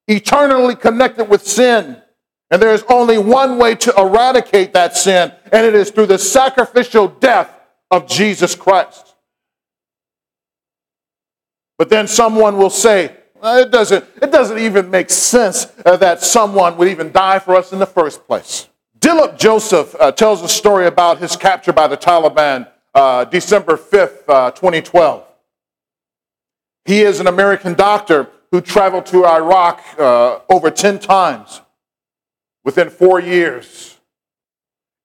eternally 0.08 0.76
connected 0.76 1.26
with 1.30 1.48
sin. 1.48 2.02
And 2.52 2.62
there 2.62 2.74
is 2.74 2.84
only 2.90 3.18
one 3.18 3.58
way 3.58 3.76
to 3.76 3.94
eradicate 3.96 4.74
that 4.74 4.98
sin, 4.98 5.32
and 5.52 5.66
it 5.66 5.76
is 5.76 5.92
through 5.92 6.08
the 6.08 6.18
sacrificial 6.18 7.08
death 7.08 7.54
of 7.92 8.08
Jesus 8.08 8.56
Christ. 8.56 9.16
But 11.78 11.90
then 11.90 12.08
someone 12.08 12.58
will 12.58 12.72
say, 12.72 13.16
it, 13.42 13.72
doesn't, 13.72 14.04
it 14.22 14.32
doesn't 14.32 14.58
even 14.58 14.90
make 14.90 15.10
sense 15.10 15.68
uh, 15.86 15.96
that 15.98 16.22
someone 16.22 16.76
would 16.78 16.88
even 16.88 17.12
die 17.12 17.40
for 17.40 17.56
us 17.56 17.72
in 17.72 17.80
the 17.80 17.86
first 17.86 18.26
place. 18.28 18.68
Dilip 19.00 19.38
Joseph 19.38 19.96
uh, 20.00 20.12
tells 20.12 20.42
a 20.42 20.50
story 20.50 20.88
about 20.88 21.20
his 21.20 21.38
capture 21.38 21.72
by 21.72 21.88
the 21.88 21.96
Taliban 21.96 22.68
uh, 22.94 23.26
December 23.26 23.78
5th, 23.78 24.24
uh, 24.28 24.52
2012. 24.52 25.26
He 26.84 27.02
is 27.02 27.20
an 27.20 27.28
American 27.28 27.76
doctor 27.76 28.28
who 28.52 28.60
traveled 28.60 29.06
to 29.06 29.26
Iraq 29.26 29.82
uh, 29.98 30.40
over 30.50 30.72
10 30.72 31.00
times 31.00 31.62
within 32.64 32.90
four 32.90 33.20
years. 33.20 33.98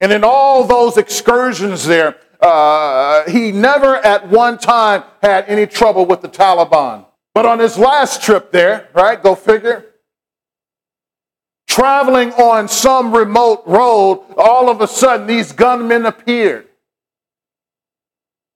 And 0.00 0.12
in 0.12 0.24
all 0.24 0.64
those 0.64 0.96
excursions 0.96 1.84
there, 1.84 2.16
uh, 2.40 3.28
he 3.30 3.52
never 3.52 3.96
at 3.96 4.28
one 4.28 4.58
time 4.58 5.04
had 5.22 5.46
any 5.48 5.66
trouble 5.66 6.04
with 6.04 6.20
the 6.20 6.28
Taliban. 6.28 7.06
But 7.32 7.46
on 7.46 7.58
his 7.58 7.78
last 7.78 8.22
trip 8.22 8.52
there, 8.52 8.88
right, 8.94 9.22
go 9.22 9.34
figure, 9.34 9.86
traveling 11.66 12.32
on 12.34 12.68
some 12.68 13.14
remote 13.14 13.62
road, 13.66 14.24
all 14.36 14.68
of 14.68 14.80
a 14.80 14.86
sudden 14.86 15.26
these 15.26 15.52
gunmen 15.52 16.06
appeared. 16.06 16.68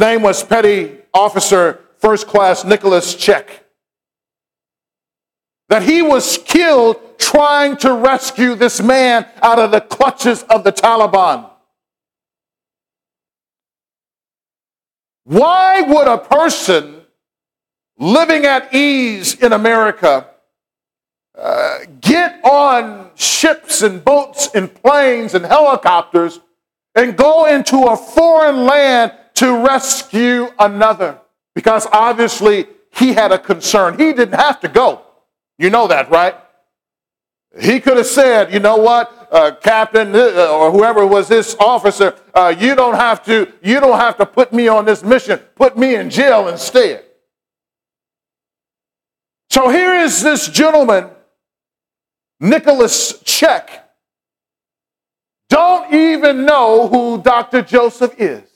His 0.00 0.06
name 0.06 0.22
was 0.22 0.42
Petty 0.42 0.96
Officer 1.12 1.78
First 1.98 2.26
Class 2.26 2.64
Nicholas 2.64 3.14
Checque. 3.14 3.60
That 5.68 5.82
he 5.82 6.00
was 6.00 6.38
killed 6.38 6.96
trying 7.18 7.76
to 7.76 7.92
rescue 7.92 8.54
this 8.54 8.80
man 8.80 9.26
out 9.42 9.58
of 9.58 9.72
the 9.72 9.82
clutches 9.82 10.42
of 10.44 10.64
the 10.64 10.72
Taliban. 10.72 11.50
Why 15.24 15.82
would 15.82 16.08
a 16.08 16.16
person 16.16 17.02
living 17.98 18.46
at 18.46 18.72
ease 18.74 19.34
in 19.34 19.52
America 19.52 20.28
uh, 21.38 21.80
get 22.00 22.42
on 22.42 23.10
ships 23.16 23.82
and 23.82 24.02
boats 24.02 24.48
and 24.54 24.72
planes 24.72 25.34
and 25.34 25.44
helicopters 25.44 26.40
and 26.94 27.18
go 27.18 27.44
into 27.44 27.82
a 27.82 27.98
foreign 27.98 28.64
land 28.64 29.12
to 29.40 29.64
rescue 29.64 30.48
another. 30.58 31.18
Because 31.54 31.86
obviously 31.92 32.66
he 32.92 33.14
had 33.14 33.32
a 33.32 33.38
concern. 33.38 33.98
He 33.98 34.12
didn't 34.12 34.38
have 34.38 34.60
to 34.60 34.68
go. 34.68 35.00
You 35.58 35.70
know 35.70 35.86
that, 35.88 36.10
right? 36.10 36.34
He 37.58 37.80
could 37.80 37.96
have 37.96 38.06
said, 38.06 38.52
you 38.52 38.60
know 38.60 38.76
what, 38.76 39.28
uh, 39.32 39.52
captain 39.62 40.14
uh, 40.14 40.52
or 40.52 40.70
whoever 40.70 41.06
was 41.06 41.26
this 41.28 41.56
officer, 41.58 42.14
uh, 42.34 42.54
you 42.56 42.74
don't 42.74 42.96
have 42.96 43.24
to, 43.24 43.50
you 43.62 43.80
don't 43.80 43.98
have 43.98 44.18
to 44.18 44.26
put 44.26 44.52
me 44.52 44.68
on 44.68 44.84
this 44.84 45.02
mission. 45.02 45.38
Put 45.56 45.76
me 45.76 45.94
in 45.94 46.10
jail 46.10 46.48
instead. 46.48 47.02
So 49.48 49.70
here 49.70 49.94
is 49.94 50.22
this 50.22 50.48
gentleman, 50.48 51.08
Nicholas 52.40 53.22
Checque, 53.24 53.70
don't 55.48 55.94
even 55.94 56.44
know 56.44 56.88
who 56.88 57.22
Dr. 57.22 57.62
Joseph 57.62 58.14
is. 58.18 58.49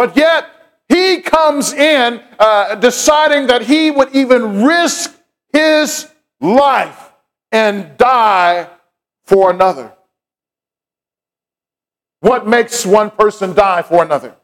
But 0.00 0.16
yet, 0.16 0.46
he 0.88 1.20
comes 1.20 1.74
in 1.74 2.22
uh, 2.38 2.74
deciding 2.76 3.48
that 3.48 3.60
he 3.60 3.90
would 3.90 4.16
even 4.16 4.64
risk 4.64 5.14
his 5.52 6.08
life 6.40 7.12
and 7.52 7.98
die 7.98 8.70
for 9.24 9.50
another. 9.50 9.92
What 12.20 12.46
makes 12.46 12.86
one 12.86 13.10
person 13.10 13.52
die 13.52 13.82
for 13.82 14.02
another? 14.02 14.34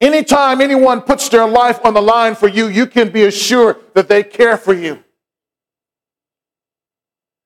Anytime 0.00 0.62
anyone 0.62 1.02
puts 1.02 1.28
their 1.28 1.46
life 1.46 1.84
on 1.84 1.92
the 1.92 2.00
line 2.00 2.36
for 2.36 2.48
you, 2.48 2.68
you 2.68 2.86
can 2.86 3.10
be 3.10 3.24
assured 3.24 3.76
that 3.92 4.08
they 4.08 4.22
care 4.22 4.56
for 4.56 4.72
you. 4.72 5.04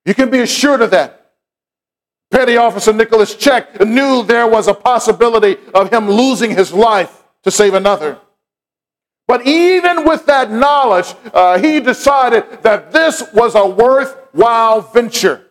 You 0.04 0.14
can 0.14 0.30
be 0.30 0.38
assured 0.38 0.82
of 0.82 0.92
that. 0.92 1.17
Petty 2.30 2.56
Officer 2.56 2.92
Nicholas 2.92 3.34
Checque 3.34 3.86
knew 3.86 4.22
there 4.22 4.46
was 4.46 4.68
a 4.68 4.74
possibility 4.74 5.56
of 5.72 5.90
him 5.92 6.10
losing 6.10 6.50
his 6.50 6.72
life 6.72 7.24
to 7.42 7.50
save 7.50 7.74
another. 7.74 8.18
But 9.26 9.46
even 9.46 10.04
with 10.04 10.26
that 10.26 10.50
knowledge, 10.50 11.14
uh, 11.32 11.58
he 11.58 11.80
decided 11.80 12.62
that 12.62 12.92
this 12.92 13.22
was 13.32 13.54
a 13.54 13.66
worthwhile 13.66 14.80
venture. 14.80 15.46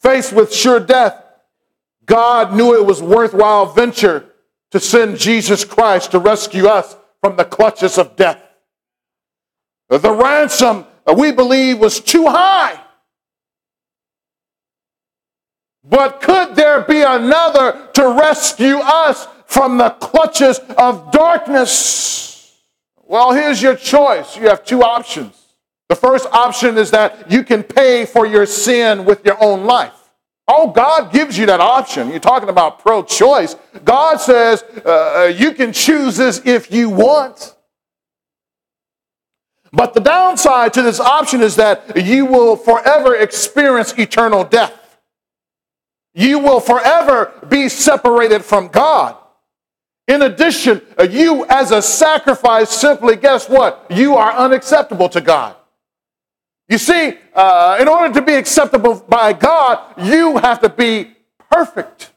Faced 0.00 0.32
with 0.32 0.52
sure 0.52 0.80
death, 0.80 1.22
God 2.06 2.54
knew 2.54 2.74
it 2.74 2.84
was 2.84 3.00
worthwhile 3.00 3.66
venture 3.66 4.26
to 4.72 4.80
send 4.80 5.18
Jesus 5.18 5.64
Christ 5.64 6.10
to 6.10 6.18
rescue 6.18 6.66
us 6.66 6.96
from 7.20 7.36
the 7.36 7.44
clutches 7.44 7.98
of 7.98 8.16
death. 8.16 8.42
The 9.88 10.10
ransom 10.10 10.86
uh, 11.06 11.14
we 11.16 11.32
believe 11.32 11.78
was 11.78 12.00
too 12.00 12.26
high. 12.26 12.81
But 15.92 16.22
could 16.22 16.56
there 16.56 16.80
be 16.80 17.02
another 17.02 17.86
to 17.92 18.18
rescue 18.18 18.78
us 18.78 19.28
from 19.44 19.76
the 19.76 19.90
clutches 19.90 20.58
of 20.78 21.12
darkness? 21.12 22.58
Well, 22.96 23.32
here's 23.32 23.60
your 23.60 23.76
choice. 23.76 24.34
You 24.34 24.48
have 24.48 24.64
two 24.64 24.82
options. 24.82 25.38
The 25.90 25.94
first 25.94 26.26
option 26.32 26.78
is 26.78 26.92
that 26.92 27.30
you 27.30 27.44
can 27.44 27.62
pay 27.62 28.06
for 28.06 28.24
your 28.24 28.46
sin 28.46 29.04
with 29.04 29.22
your 29.26 29.36
own 29.44 29.64
life. 29.64 29.92
Oh, 30.48 30.70
God 30.70 31.12
gives 31.12 31.36
you 31.36 31.44
that 31.44 31.60
option. 31.60 32.08
You're 32.08 32.20
talking 32.20 32.48
about 32.48 32.78
pro 32.78 33.02
choice. 33.02 33.54
God 33.84 34.16
says 34.16 34.64
uh, 34.86 34.88
uh, 34.88 35.24
you 35.24 35.52
can 35.52 35.74
choose 35.74 36.16
this 36.16 36.40
if 36.46 36.72
you 36.72 36.88
want. 36.88 37.54
But 39.74 39.92
the 39.92 40.00
downside 40.00 40.72
to 40.72 40.80
this 40.80 41.00
option 41.00 41.42
is 41.42 41.56
that 41.56 42.02
you 42.02 42.24
will 42.24 42.56
forever 42.56 43.14
experience 43.14 43.92
eternal 43.98 44.42
death. 44.42 44.78
You 46.14 46.38
will 46.38 46.60
forever 46.60 47.32
be 47.48 47.68
separated 47.68 48.44
from 48.44 48.68
God. 48.68 49.16
In 50.08 50.22
addition, 50.22 50.82
you 51.10 51.46
as 51.48 51.70
a 51.70 51.80
sacrifice 51.80 52.70
simply, 52.70 53.16
guess 53.16 53.48
what? 53.48 53.86
You 53.88 54.16
are 54.16 54.32
unacceptable 54.32 55.08
to 55.10 55.20
God. 55.20 55.56
You 56.68 56.78
see, 56.78 57.18
uh, 57.34 57.78
in 57.80 57.88
order 57.88 58.14
to 58.14 58.22
be 58.22 58.34
acceptable 58.34 59.04
by 59.08 59.32
God, 59.32 59.94
you 59.98 60.38
have 60.38 60.60
to 60.60 60.68
be 60.68 61.12
perfect. 61.50 62.12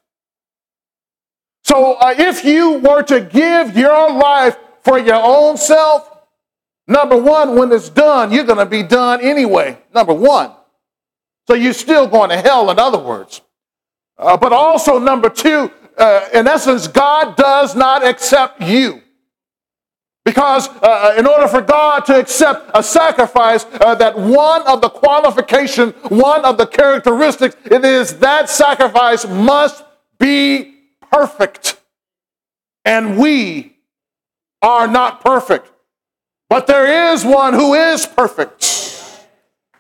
So 1.63 1.95
uh, 1.95 2.13
if 2.17 2.45
you 2.45 2.79
were 2.79 3.03
to 3.03 3.21
give 3.21 3.77
your 3.77 4.13
life 4.13 4.58
for 4.81 4.99
your 4.99 5.21
own 5.21 5.58
self, 5.58 6.10
number 6.88 7.17
one, 7.17 7.55
when 7.55 7.71
it's 7.71 7.89
done, 7.89 8.31
you're 8.31 8.43
going 8.43 8.60
to 8.60 8.65
be 8.65 8.84
done 8.84 9.21
anyway. 9.21 9.77
Number 9.93 10.13
one. 10.13 10.51
So 11.47 11.53
you're 11.53 11.73
still 11.73 12.08
going 12.08 12.29
to 12.29 12.38
hell, 12.38 12.69
in 12.71 12.79
other 12.79 12.99
words. 12.99 13.41
Uh, 14.17 14.38
but 14.38 14.54
also, 14.54 14.97
number 14.97 15.30
two, 15.30 15.71
uh, 15.97 16.28
in 16.34 16.47
essence, 16.47 16.88
God 16.88 17.36
does 17.36 17.75
not 17.75 18.06
accept 18.06 18.62
you. 18.62 19.01
Because 20.23 20.67
uh, 20.67 20.80
uh, 20.82 21.15
in 21.19 21.28
order 21.28 21.47
for 21.47 21.62
God 21.62 21.99
to 22.08 22.19
accept 22.19 22.71
a 22.73 22.82
sacrifice, 22.82 23.65
uh, 23.80 23.93
that 23.95 24.17
one 24.17 24.63
of 24.63 24.82
the 24.82 24.89
qualification, 24.89 25.91
one 26.10 26.43
of 26.43 26.58
the 26.58 26.65
characteristics, 26.65 27.56
it 27.65 27.86
is 27.86 28.17
that 28.19 28.49
sacrifice 28.49 29.28
must 29.28 29.84
be 30.17 30.73
perfect. 31.12 31.80
And 32.84 33.19
we 33.19 33.78
are 34.63 34.88
not 34.88 35.21
perfect. 35.21 35.71
But 36.49 36.65
there 36.65 37.13
is 37.13 37.23
one 37.23 37.54
who 37.54 37.75
is 37.75 38.08
perfect. 38.08 38.63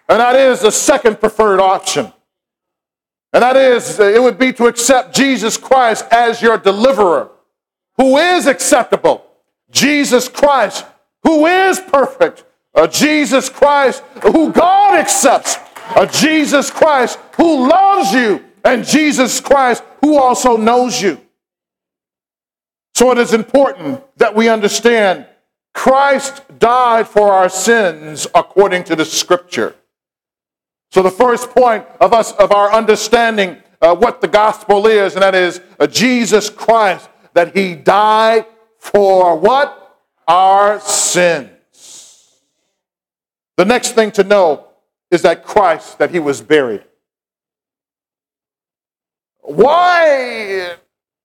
And 0.07 0.19
that 0.19 0.35
is 0.35 0.61
the 0.61 0.71
second 0.71 1.19
preferred 1.19 1.59
option. 1.59 2.13
And 3.35 3.43
that 3.43 3.57
is, 3.57 3.99
uh, 3.99 4.03
it 4.03 4.21
would 4.21 4.37
be 4.37 4.53
to 4.53 4.67
accept 4.67 5.13
Jesus 5.13 5.57
Christ 5.57 6.05
as 6.09 6.41
your 6.41 6.57
deliverer, 6.57 7.31
who 7.97 8.17
is 8.17 8.47
acceptable. 8.47 9.25
Jesus 9.69 10.29
Christ, 10.29 10.85
who 11.23 11.45
is 11.45 11.77
perfect. 11.81 12.45
A 12.73 12.87
Jesus 12.87 13.49
Christ, 13.49 14.01
who 14.23 14.53
God 14.53 14.97
accepts. 14.97 15.57
A 15.97 16.07
Jesus 16.07 16.71
Christ, 16.71 17.19
who 17.35 17.67
loves 17.67 18.13
you. 18.13 18.41
And 18.63 18.85
Jesus 18.85 19.41
Christ, 19.41 19.83
who 19.99 20.17
also 20.17 20.55
knows 20.55 21.01
you. 21.01 21.19
So 22.93 23.11
it 23.11 23.17
is 23.17 23.33
important 23.33 24.01
that 24.15 24.33
we 24.33 24.47
understand 24.47 25.25
Christ 25.73 26.41
died 26.57 27.05
for 27.05 27.33
our 27.33 27.49
sins 27.49 28.27
according 28.33 28.85
to 28.85 28.95
the 28.95 29.03
scripture. 29.03 29.75
So 30.91 31.01
the 31.01 31.11
first 31.11 31.49
point 31.49 31.85
of 31.99 32.13
us 32.13 32.31
of 32.33 32.51
our 32.51 32.71
understanding 32.71 33.57
uh, 33.81 33.95
what 33.95 34.21
the 34.21 34.27
gospel 34.27 34.87
is, 34.87 35.13
and 35.13 35.21
that 35.21 35.35
is 35.35 35.61
uh, 35.79 35.87
Jesus 35.87 36.49
Christ, 36.49 37.09
that 37.33 37.55
He 37.55 37.75
died 37.75 38.45
for 38.79 39.37
what 39.37 39.99
our 40.27 40.79
sins. 40.79 41.49
The 43.57 43.65
next 43.65 43.91
thing 43.91 44.11
to 44.13 44.23
know 44.23 44.67
is 45.11 45.21
that 45.21 45.43
Christ 45.43 45.97
that 45.99 46.11
He 46.11 46.19
was 46.19 46.41
buried. 46.41 46.83
Why 49.41 50.75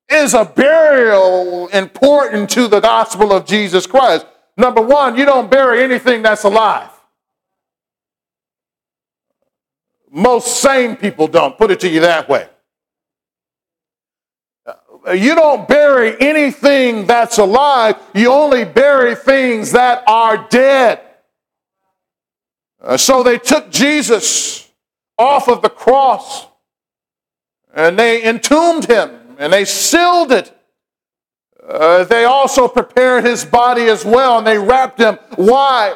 is 0.09 0.35
a 0.35 0.45
burial 0.45 1.69
important 1.69 2.51
to 2.51 2.69
the 2.69 2.81
gospel 2.81 3.33
of 3.33 3.47
Jesus 3.47 3.87
Christ? 3.87 4.27
Number 4.57 4.83
one, 4.83 5.17
you 5.17 5.25
don't 5.25 5.51
bury 5.51 5.83
anything 5.83 6.23
that's 6.23 6.45
alive. 6.45 6.90
Most 10.11 10.61
sane 10.61 10.97
people 10.97 11.29
don't, 11.29 11.57
put 11.57 11.71
it 11.71 11.81
to 11.81 11.89
you 11.89 12.01
that 12.01 12.29
way. 12.29 12.49
You 15.15 15.35
don't 15.35 15.67
bury 15.67 16.21
anything 16.21 17.07
that's 17.07 17.39
alive, 17.39 17.97
you 18.15 18.31
only 18.31 18.65
bury 18.65 19.15
things 19.15 19.73
that 19.73 20.05
are 20.07 20.47
dead. 20.51 21.01
Uh, 22.83 22.97
so 22.97 23.23
they 23.23 23.39
took 23.39 23.71
Jesus 23.71 24.71
off 25.17 25.49
of 25.49 25.63
the 25.63 25.69
cross 25.69 26.47
and 27.75 27.99
they 27.99 28.27
entombed 28.27 28.87
him 28.87 29.37
and 29.39 29.53
they 29.53 29.65
sealed 29.65 30.33
it. 30.33 30.55
Uh, 31.67 32.05
they 32.05 32.25
also 32.25 32.67
prepared 32.67 33.25
his 33.25 33.45
body 33.45 33.85
as 33.85 34.05
well 34.05 34.39
and 34.39 34.47
they 34.47 34.59
wrapped 34.59 34.99
him. 34.99 35.19
Why? 35.37 35.95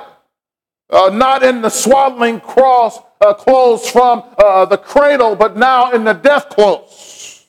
Uh, 0.91 1.11
not 1.13 1.43
in 1.43 1.63
the 1.63 1.71
swaddling 1.71 2.41
cross, 2.41 2.99
uh, 3.25 3.35
clothes 3.35 3.89
from 3.89 4.23
uh, 4.39 4.65
the 4.67 4.77
cradle, 4.77 5.35
but 5.35 5.57
now 5.57 5.91
in 5.93 6.05
the 6.05 6.13
death 6.13 6.49
clothes. 6.51 7.47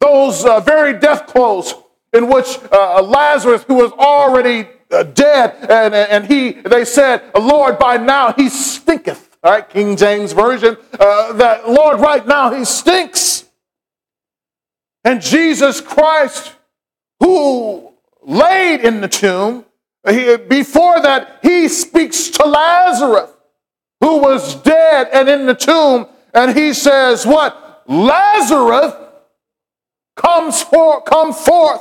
Those 0.00 0.44
uh, 0.44 0.60
very 0.60 0.98
death 0.98 1.26
clothes 1.26 1.74
in 2.12 2.28
which 2.28 2.58
uh, 2.72 3.02
Lazarus, 3.02 3.64
who 3.64 3.74
was 3.74 3.92
already 3.92 4.68
uh, 4.90 5.02
dead, 5.02 5.56
and, 5.68 5.94
and 5.94 6.26
he, 6.26 6.52
they 6.52 6.84
said, 6.84 7.22
Lord, 7.34 7.78
by 7.78 7.96
now 7.96 8.32
he 8.32 8.48
stinketh. 8.48 9.36
All 9.42 9.52
right, 9.52 9.68
King 9.68 9.96
James 9.96 10.32
Version, 10.32 10.76
uh, 10.98 11.32
that 11.34 11.68
Lord, 11.68 12.00
right 12.00 12.26
now 12.26 12.52
he 12.52 12.64
stinks. 12.64 13.44
And 15.04 15.20
Jesus 15.20 15.80
Christ, 15.80 16.54
who 17.20 17.92
laid 18.22 18.80
in 18.80 19.00
the 19.00 19.08
tomb, 19.08 19.64
he, 20.08 20.36
before 20.36 21.00
that, 21.00 21.38
he 21.42 21.68
speaks 21.68 22.30
to 22.30 22.44
Lazarus, 22.44 23.30
who 24.00 24.18
was 24.18 24.54
dead 24.56 25.08
and 25.12 25.28
in 25.28 25.46
the 25.46 25.54
tomb, 25.54 26.06
and 26.34 26.56
he 26.56 26.72
says, 26.72 27.26
What? 27.26 27.84
Lazarus 27.86 28.94
comes 30.16 30.62
for, 30.62 31.02
come 31.02 31.32
forth. 31.32 31.80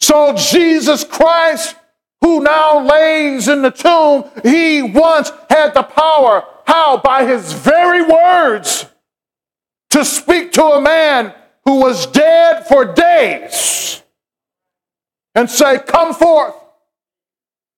So 0.00 0.34
Jesus 0.36 1.04
Christ, 1.04 1.76
who 2.20 2.40
now 2.40 2.80
lays 2.80 3.48
in 3.48 3.62
the 3.62 3.70
tomb, 3.70 4.24
he 4.42 4.82
once 4.82 5.32
had 5.48 5.74
the 5.74 5.82
power. 5.82 6.44
How? 6.66 6.98
By 6.98 7.24
his 7.24 7.52
very 7.52 8.02
words 8.02 8.86
to 9.90 10.04
speak 10.04 10.52
to 10.52 10.64
a 10.64 10.80
man 10.80 11.34
who 11.64 11.80
was 11.80 12.06
dead 12.06 12.66
for 12.66 12.84
days 12.84 14.02
and 15.34 15.48
say, 15.48 15.78
Come 15.78 16.14
forth. 16.14 16.54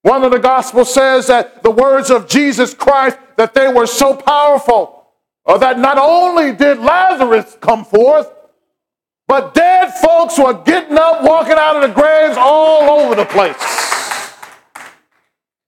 One 0.02 0.24
of 0.24 0.30
the 0.30 0.38
gospels 0.38 0.92
says 0.92 1.26
that 1.26 1.62
the 1.62 1.70
words 1.70 2.10
of 2.10 2.28
Jesus 2.28 2.72
Christ, 2.74 3.18
that 3.36 3.54
they 3.54 3.72
were 3.72 3.86
so 3.86 4.16
powerful 4.16 5.06
uh, 5.46 5.58
that 5.58 5.78
not 5.78 5.98
only 5.98 6.52
did 6.52 6.78
Lazarus 6.78 7.56
come 7.60 7.84
forth, 7.84 8.32
but 9.28 9.54
dead 9.54 9.92
folks 9.94 10.38
were 10.38 10.54
getting 10.54 10.96
up, 10.96 11.22
walking 11.22 11.56
out 11.56 11.76
of 11.76 11.82
the 11.82 11.94
graves 11.94 12.36
all 12.38 13.00
over 13.00 13.14
the 13.14 13.26
place. 13.26 13.56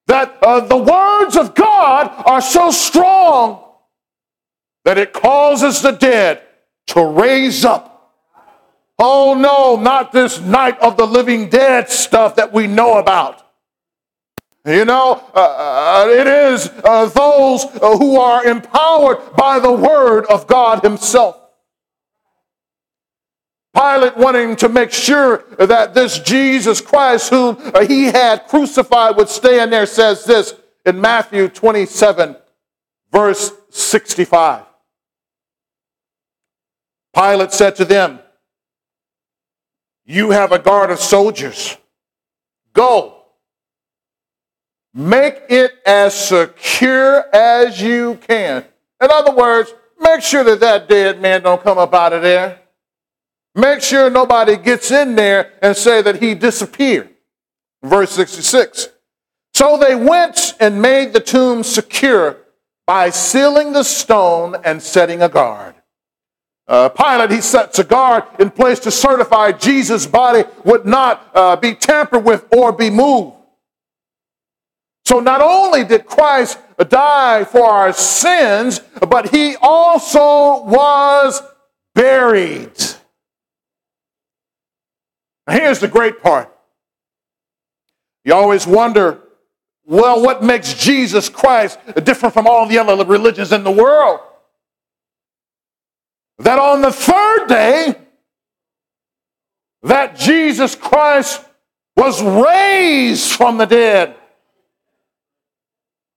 That 0.06 0.36
uh, 0.42 0.60
the 0.60 0.76
words 0.76 1.36
of 1.36 1.54
God 1.54 2.12
are 2.26 2.40
so 2.40 2.70
strong 2.70 3.62
that 4.84 4.98
it 4.98 5.12
causes 5.12 5.82
the 5.82 5.92
dead 5.92 6.42
to 6.88 7.04
raise 7.04 7.64
up 7.64 7.92
Oh 9.04 9.34
no, 9.34 9.82
not 9.82 10.12
this 10.12 10.40
night 10.40 10.78
of 10.78 10.96
the 10.96 11.06
living 11.06 11.48
dead 11.48 11.88
stuff 11.90 12.36
that 12.36 12.52
we 12.52 12.68
know 12.68 12.98
about. 12.98 13.41
You 14.64 14.84
know, 14.84 15.20
uh, 15.34 16.04
uh, 16.04 16.08
it 16.08 16.26
is 16.26 16.70
uh, 16.84 17.06
those 17.06 17.64
uh, 17.64 17.98
who 17.98 18.16
are 18.20 18.46
empowered 18.46 19.34
by 19.36 19.58
the 19.58 19.72
word 19.72 20.24
of 20.26 20.46
God 20.46 20.84
Himself. 20.84 21.36
Pilate 23.74 24.16
wanting 24.16 24.54
to 24.56 24.68
make 24.68 24.92
sure 24.92 25.44
that 25.58 25.94
this 25.94 26.20
Jesus 26.20 26.80
Christ, 26.80 27.30
whom 27.30 27.56
uh, 27.74 27.84
he 27.86 28.04
had 28.04 28.46
crucified, 28.46 29.16
would 29.16 29.28
stand 29.28 29.72
there, 29.72 29.86
says 29.86 30.24
this 30.24 30.54
in 30.86 31.00
Matthew 31.00 31.48
27, 31.48 32.36
verse 33.10 33.50
65. 33.70 34.64
Pilate 37.14 37.52
said 37.52 37.74
to 37.76 37.84
them, 37.84 38.20
You 40.04 40.30
have 40.30 40.52
a 40.52 40.58
guard 40.58 40.90
of 40.90 41.00
soldiers. 41.00 41.76
Go 42.74 43.21
Make 44.94 45.42
it 45.48 45.72
as 45.86 46.14
secure 46.14 47.24
as 47.34 47.80
you 47.80 48.18
can. 48.26 48.64
In 49.00 49.10
other 49.10 49.34
words, 49.34 49.72
make 49.98 50.20
sure 50.22 50.44
that 50.44 50.60
that 50.60 50.88
dead 50.88 51.20
man 51.20 51.42
don't 51.42 51.62
come 51.62 51.78
up 51.78 51.94
out 51.94 52.12
of 52.12 52.22
there. 52.22 52.60
Make 53.54 53.82
sure 53.82 54.10
nobody 54.10 54.56
gets 54.56 54.90
in 54.90 55.14
there 55.14 55.52
and 55.62 55.76
say 55.76 56.02
that 56.02 56.22
he 56.22 56.34
disappeared. 56.34 57.10
Verse 57.82 58.12
66. 58.12 58.88
So 59.54 59.78
they 59.78 59.94
went 59.94 60.54
and 60.60 60.80
made 60.80 61.12
the 61.12 61.20
tomb 61.20 61.62
secure 61.62 62.38
by 62.86 63.10
sealing 63.10 63.72
the 63.72 63.82
stone 63.82 64.56
and 64.64 64.82
setting 64.82 65.22
a 65.22 65.28
guard. 65.28 65.74
Uh, 66.68 66.88
Pilate, 66.88 67.30
he 67.30 67.40
sets 67.40 67.78
a 67.78 67.84
guard 67.84 68.24
in 68.38 68.50
place 68.50 68.78
to 68.80 68.90
certify 68.90 69.52
Jesus' 69.52 70.06
body 70.06 70.44
would 70.64 70.86
not 70.86 71.30
uh, 71.34 71.56
be 71.56 71.74
tampered 71.74 72.24
with 72.24 72.46
or 72.54 72.72
be 72.72 72.88
moved. 72.88 73.36
So 75.04 75.20
not 75.20 75.40
only 75.40 75.84
did 75.84 76.06
Christ 76.06 76.58
die 76.88 77.44
for 77.44 77.64
our 77.64 77.92
sins, 77.92 78.80
but 79.08 79.30
he 79.30 79.56
also 79.60 80.64
was 80.64 81.42
buried. 81.94 82.72
Now 85.46 85.54
here's 85.54 85.80
the 85.80 85.88
great 85.88 86.22
part. 86.22 86.54
You 88.24 88.34
always 88.34 88.66
wonder, 88.66 89.20
well, 89.84 90.22
what 90.22 90.42
makes 90.44 90.74
Jesus 90.74 91.28
Christ 91.28 91.78
different 92.04 92.32
from 92.32 92.46
all 92.46 92.66
the 92.66 92.78
other 92.78 93.04
religions 93.04 93.52
in 93.52 93.64
the 93.64 93.70
world? 93.70 94.20
That 96.38 96.58
on 96.58 96.82
the 96.82 96.92
third 96.92 97.48
day, 97.48 97.94
that 99.82 100.16
Jesus 100.16 100.76
Christ 100.76 101.44
was 101.96 102.22
raised 102.22 103.32
from 103.32 103.58
the 103.58 103.66
dead. 103.66 104.16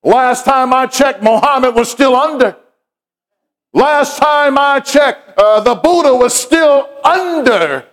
Last 0.06 0.46
time 0.46 0.72
I 0.72 0.86
checked, 0.86 1.24
Muhammad 1.24 1.74
was 1.74 1.89
still 1.89 2.15
under. 2.15 2.56
Last 3.74 4.20
time 4.20 4.56
I 4.56 4.80
checked, 4.80 5.34
uh, 5.36 5.62
the 5.62 5.74
Buddha 5.74 6.13
was 6.13 6.32
still 6.32 6.88
under. 7.04 7.86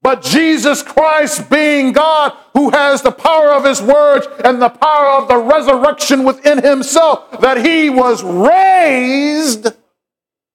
But 0.00 0.22
Jesus 0.22 0.82
Christ, 0.82 1.50
being 1.50 1.92
God, 1.92 2.32
who 2.54 2.70
has 2.70 3.02
the 3.02 3.12
power 3.12 3.52
of 3.52 3.64
his 3.64 3.82
words 3.82 4.26
and 4.44 4.62
the 4.62 4.70
power 4.70 5.20
of 5.20 5.28
the 5.28 5.36
resurrection 5.36 6.24
within 6.24 6.64
himself, 6.64 7.40
that 7.40 7.62
he 7.64 7.90
was 7.90 8.24
raised 8.24 9.68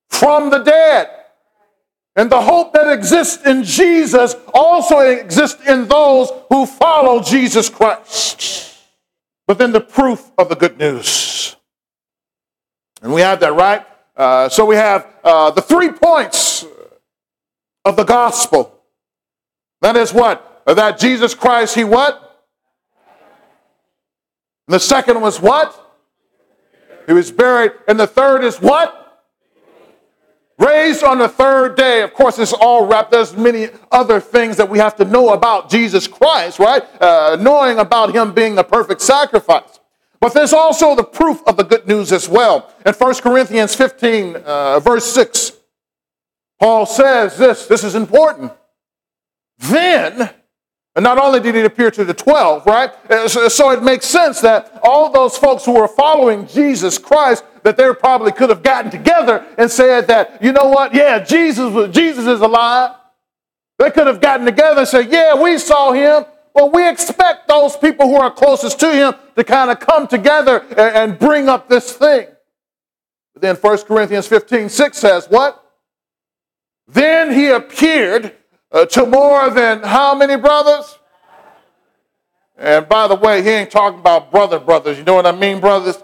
from 0.09 0.49
the 0.49 0.63
dead. 0.63 1.09
And 2.15 2.31
the 2.31 2.41
hope 2.41 2.73
that 2.73 2.91
exists 2.91 3.45
in 3.45 3.63
Jesus 3.63 4.35
also 4.51 4.97
exists 4.99 5.61
in 5.67 5.87
those 5.87 6.31
who 6.49 6.65
follow 6.65 7.21
Jesus 7.21 7.69
Christ 7.69 8.70
but 9.51 9.57
then 9.57 9.73
the 9.73 9.81
proof 9.81 10.31
of 10.37 10.47
the 10.47 10.55
good 10.55 10.77
news. 10.77 11.57
And 13.01 13.13
we 13.13 13.19
have 13.19 13.41
that, 13.41 13.51
right? 13.51 13.85
Uh, 14.15 14.47
so 14.47 14.65
we 14.65 14.77
have 14.77 15.05
uh, 15.25 15.51
the 15.51 15.61
three 15.61 15.91
points 15.91 16.65
of 17.83 17.97
the 17.97 18.05
gospel. 18.05 18.81
That 19.81 19.97
is 19.97 20.13
what? 20.13 20.63
That 20.65 20.99
Jesus 20.99 21.35
Christ, 21.35 21.75
he 21.75 21.83
what? 21.83 22.45
And 24.69 24.73
the 24.75 24.79
second 24.79 25.19
was 25.19 25.41
what? 25.41 25.99
He 27.05 27.11
was 27.11 27.29
buried. 27.29 27.73
And 27.89 27.99
the 27.99 28.07
third 28.07 28.45
is 28.45 28.55
what? 28.55 29.00
Raised 30.61 31.03
on 31.03 31.17
the 31.17 31.27
third 31.27 31.75
day. 31.75 32.03
Of 32.03 32.13
course, 32.13 32.37
it's 32.37 32.53
all 32.53 32.85
wrapped. 32.85 33.09
There's 33.09 33.35
many 33.35 33.69
other 33.91 34.19
things 34.19 34.57
that 34.57 34.69
we 34.69 34.77
have 34.77 34.95
to 34.97 35.05
know 35.05 35.33
about 35.33 35.71
Jesus 35.71 36.07
Christ, 36.07 36.59
right? 36.59 36.83
Uh, 37.01 37.35
knowing 37.39 37.79
about 37.79 38.13
him 38.13 38.31
being 38.31 38.53
the 38.53 38.63
perfect 38.63 39.01
sacrifice. 39.01 39.79
But 40.19 40.35
there's 40.35 40.53
also 40.53 40.93
the 40.93 41.03
proof 41.03 41.41
of 41.47 41.57
the 41.57 41.63
good 41.63 41.87
news 41.87 42.11
as 42.11 42.29
well. 42.29 42.71
In 42.85 42.93
1 42.93 43.15
Corinthians 43.15 43.73
15, 43.73 44.35
uh, 44.35 44.79
verse 44.79 45.05
6, 45.11 45.53
Paul 46.59 46.85
says 46.85 47.39
this, 47.39 47.65
this 47.65 47.83
is 47.83 47.95
important. 47.95 48.51
Then, 49.57 50.29
and 50.95 51.03
not 51.03 51.17
only 51.17 51.39
did 51.39 51.55
he 51.55 51.61
appear 51.61 51.89
to 51.89 52.05
the 52.05 52.13
12, 52.13 52.67
right? 52.67 52.91
Uh, 53.09 53.27
so 53.27 53.71
it 53.71 53.81
makes 53.81 54.05
sense 54.05 54.41
that 54.41 54.79
all 54.83 55.11
those 55.11 55.39
folks 55.39 55.65
who 55.65 55.73
were 55.73 55.87
following 55.87 56.45
Jesus 56.45 56.99
Christ 56.99 57.43
that 57.63 57.77
they 57.77 57.93
probably 57.93 58.31
could 58.31 58.49
have 58.49 58.63
gotten 58.63 58.91
together 58.91 59.45
and 59.57 59.69
said 59.69 60.07
that, 60.07 60.41
you 60.41 60.51
know 60.51 60.69
what, 60.69 60.93
yeah, 60.93 61.19
Jesus, 61.19 61.71
was, 61.71 61.93
Jesus 61.93 62.25
is 62.25 62.41
alive. 62.41 62.95
They 63.77 63.91
could 63.91 64.07
have 64.07 64.21
gotten 64.21 64.45
together 64.45 64.79
and 64.79 64.87
said, 64.87 65.11
yeah, 65.11 65.35
we 65.35 65.57
saw 65.57 65.91
him. 65.91 66.25
Well, 66.53 66.69
we 66.69 66.87
expect 66.87 67.47
those 67.47 67.77
people 67.77 68.07
who 68.07 68.15
are 68.15 68.31
closest 68.31 68.79
to 68.81 68.93
him 68.93 69.13
to 69.35 69.43
kind 69.43 69.71
of 69.71 69.79
come 69.79 70.07
together 70.07 70.59
and, 70.69 70.79
and 71.11 71.19
bring 71.19 71.47
up 71.47 71.69
this 71.69 71.93
thing. 71.93 72.27
But 73.33 73.41
then 73.41 73.55
1 73.55 73.77
Corinthians 73.79 74.27
15, 74.27 74.69
6 74.69 74.97
says, 74.97 75.27
what? 75.27 75.63
Then 76.87 77.33
he 77.33 77.47
appeared 77.47 78.35
uh, 78.71 78.85
to 78.87 79.05
more 79.05 79.49
than 79.49 79.83
how 79.83 80.13
many 80.13 80.35
brothers? 80.35 80.97
And 82.57 82.87
by 82.87 83.07
the 83.07 83.15
way, 83.15 83.41
he 83.41 83.49
ain't 83.49 83.71
talking 83.71 83.99
about 83.99 84.29
brother 84.29 84.59
brothers. 84.59 84.97
You 84.97 85.03
know 85.03 85.15
what 85.15 85.25
I 85.25 85.31
mean, 85.31 85.59
brothers? 85.59 85.97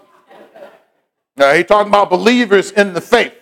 Now, 1.37 1.53
he's 1.53 1.65
talking 1.65 1.89
about 1.89 2.09
believers 2.09 2.71
in 2.71 2.93
the 2.93 3.01
faith. 3.01 3.33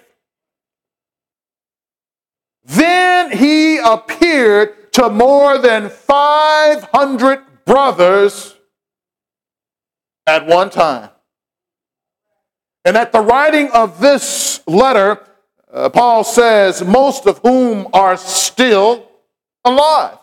Then 2.66 3.32
he 3.32 3.78
appeared 3.78 4.92
to 4.94 5.10
more 5.10 5.58
than 5.58 5.90
500 5.90 7.40
brothers 7.66 8.56
at 10.28 10.46
one 10.46 10.70
time. 10.70 11.10
And 12.84 12.98
at 12.98 13.12
the 13.12 13.22
writing 13.22 13.70
of 13.72 14.00
this 14.00 14.62
letter, 14.68 15.22
uh, 15.72 15.90
Paul 15.90 16.24
says, 16.24 16.84
most 16.84 17.26
of 17.26 17.40
whom 17.40 17.88
are 17.94 18.18
still 18.18 19.10
alive, 19.64 20.18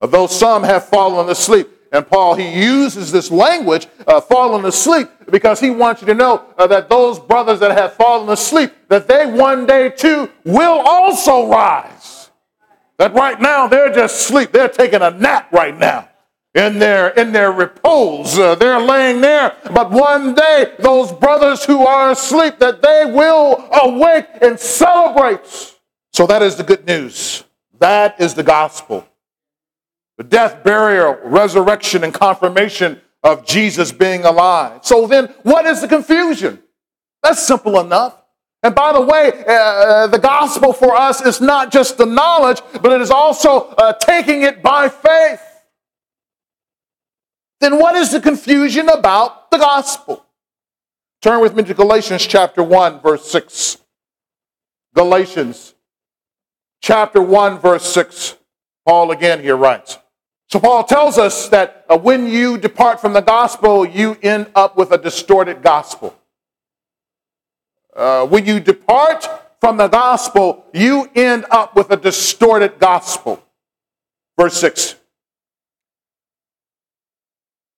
though 0.00 0.26
some 0.26 0.62
have 0.62 0.86
fallen 0.88 1.28
asleep. 1.28 1.68
And 1.94 2.04
Paul, 2.04 2.34
he 2.34 2.60
uses 2.60 3.12
this 3.12 3.30
language, 3.30 3.86
uh, 4.04 4.20
fallen 4.20 4.64
asleep, 4.64 5.08
because 5.30 5.60
he 5.60 5.70
wants 5.70 6.00
you 6.02 6.08
to 6.08 6.14
know 6.14 6.44
uh, 6.58 6.66
that 6.66 6.88
those 6.88 7.20
brothers 7.20 7.60
that 7.60 7.70
have 7.70 7.94
fallen 7.94 8.28
asleep, 8.30 8.72
that 8.88 9.06
they 9.06 9.26
one 9.26 9.64
day 9.64 9.90
too 9.90 10.28
will 10.44 10.82
also 10.84 11.48
rise. 11.48 12.30
That 12.98 13.14
right 13.14 13.40
now 13.40 13.68
they're 13.68 13.94
just 13.94 14.16
asleep. 14.16 14.50
They're 14.50 14.68
taking 14.68 15.02
a 15.02 15.12
nap 15.12 15.52
right 15.52 15.78
now. 15.78 16.08
in 16.54 16.78
their, 16.78 17.08
in 17.10 17.32
their 17.32 17.52
repose. 17.52 18.38
Uh, 18.38 18.54
they're 18.54 18.80
laying 18.80 19.20
there. 19.20 19.56
But 19.72 19.90
one 19.90 20.34
day, 20.34 20.72
those 20.78 21.12
brothers 21.12 21.64
who 21.64 21.84
are 21.84 22.12
asleep, 22.12 22.58
that 22.60 22.80
they 22.80 23.10
will 23.12 23.68
awake 23.82 24.26
and 24.40 24.58
celebrate. 24.58 25.40
So 26.12 26.26
that 26.26 26.42
is 26.42 26.56
the 26.56 26.62
good 26.62 26.86
news. 26.86 27.44
That 27.80 28.20
is 28.20 28.34
the 28.34 28.44
gospel. 28.44 29.06
The 30.18 30.24
death, 30.24 30.62
burial, 30.62 31.18
resurrection, 31.24 32.04
and 32.04 32.14
confirmation 32.14 33.00
of 33.22 33.46
Jesus 33.46 33.90
being 33.90 34.24
alive. 34.24 34.84
So 34.84 35.06
then, 35.06 35.34
what 35.42 35.66
is 35.66 35.80
the 35.80 35.88
confusion? 35.88 36.62
That's 37.22 37.44
simple 37.44 37.80
enough. 37.80 38.20
And 38.62 38.74
by 38.74 38.92
the 38.92 39.00
way, 39.00 39.44
uh, 39.46 40.06
the 40.06 40.18
gospel 40.18 40.72
for 40.72 40.94
us 40.94 41.20
is 41.20 41.40
not 41.40 41.72
just 41.72 41.98
the 41.98 42.06
knowledge, 42.06 42.62
but 42.80 42.92
it 42.92 43.00
is 43.00 43.10
also 43.10 43.68
uh, 43.76 43.92
taking 43.94 44.42
it 44.42 44.62
by 44.62 44.88
faith. 44.88 45.40
Then 47.60 47.78
what 47.78 47.94
is 47.94 48.12
the 48.12 48.20
confusion 48.20 48.88
about 48.88 49.50
the 49.50 49.58
gospel? 49.58 50.24
Turn 51.20 51.40
with 51.40 51.54
me 51.54 51.62
to 51.64 51.74
Galatians 51.74 52.26
chapter 52.26 52.62
1, 52.62 53.00
verse 53.00 53.30
6. 53.30 53.78
Galatians 54.94 55.74
chapter 56.82 57.20
1, 57.22 57.58
verse 57.58 57.84
6. 57.84 58.36
Paul 58.86 59.10
again 59.10 59.40
here 59.40 59.56
writes. 59.56 59.98
So 60.54 60.60
Paul 60.60 60.84
tells 60.84 61.18
us 61.18 61.48
that 61.48 61.84
uh, 61.88 61.98
when 61.98 62.28
you 62.28 62.56
depart 62.56 63.00
from 63.00 63.12
the 63.12 63.20
gospel, 63.20 63.84
you 63.84 64.16
end 64.22 64.52
up 64.54 64.76
with 64.76 64.92
a 64.92 64.96
distorted 64.96 65.64
gospel. 65.64 66.16
Uh, 67.92 68.24
when 68.28 68.46
you 68.46 68.60
depart 68.60 69.28
from 69.60 69.78
the 69.78 69.88
gospel, 69.88 70.64
you 70.72 71.10
end 71.16 71.44
up 71.50 71.74
with 71.74 71.90
a 71.90 71.96
distorted 71.96 72.78
gospel. 72.78 73.42
Verse 74.38 74.56
6. 74.60 74.94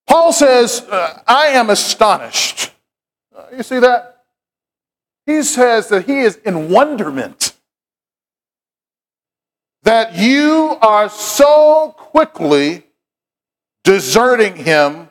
Paul 0.06 0.34
says, 0.34 0.82
uh, 0.82 1.22
I 1.26 1.46
am 1.46 1.70
astonished. 1.70 2.72
Uh, 3.34 3.44
you 3.56 3.62
see 3.62 3.78
that? 3.78 4.24
He 5.24 5.42
says 5.42 5.88
that 5.88 6.04
he 6.04 6.18
is 6.18 6.36
in 6.36 6.68
wonderment 6.68 7.55
that 9.86 10.16
you 10.16 10.76
are 10.82 11.08
so 11.08 11.94
quickly 11.96 12.82
deserting 13.84 14.56
him 14.56 15.08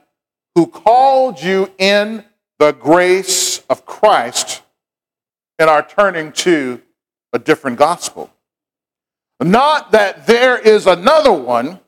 who 0.53 0.67
called 0.67 1.41
you 1.41 1.71
in 1.77 2.25
the 2.59 2.73
grace 2.73 3.59
of 3.69 3.85
Christ 3.85 4.63
and 5.57 5.69
are 5.69 5.81
turning 5.81 6.33
to 6.33 6.81
a 7.31 7.39
different 7.39 7.77
gospel. 7.77 8.29
Not 9.39 9.93
that 9.93 10.27
there 10.27 10.57
is 10.57 10.87
another 10.87 11.31
one, 11.31 11.79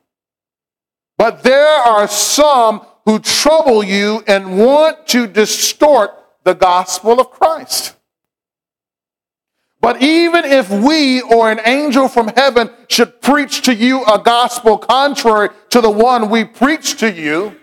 but 1.18 1.42
there 1.42 1.68
are 1.68 2.08
some 2.08 2.86
who 3.04 3.18
trouble 3.18 3.84
you 3.84 4.24
and 4.26 4.58
want 4.58 5.06
to 5.08 5.26
distort 5.26 6.12
the 6.44 6.54
gospel 6.54 7.20
of 7.20 7.30
Christ. 7.32 7.97
But 9.80 10.02
even 10.02 10.44
if 10.44 10.70
we 10.70 11.20
or 11.22 11.50
an 11.50 11.60
angel 11.64 12.08
from 12.08 12.28
heaven 12.28 12.70
should 12.88 13.20
preach 13.20 13.62
to 13.62 13.74
you 13.74 14.04
a 14.04 14.18
gospel 14.18 14.76
contrary 14.76 15.50
to 15.70 15.80
the 15.80 15.90
one 15.90 16.30
we 16.30 16.44
preach 16.44 16.98
to 16.98 17.12
you, 17.12 17.56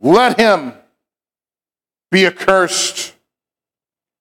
let 0.00 0.38
him 0.38 0.72
be 2.10 2.26
accursed. 2.26 3.14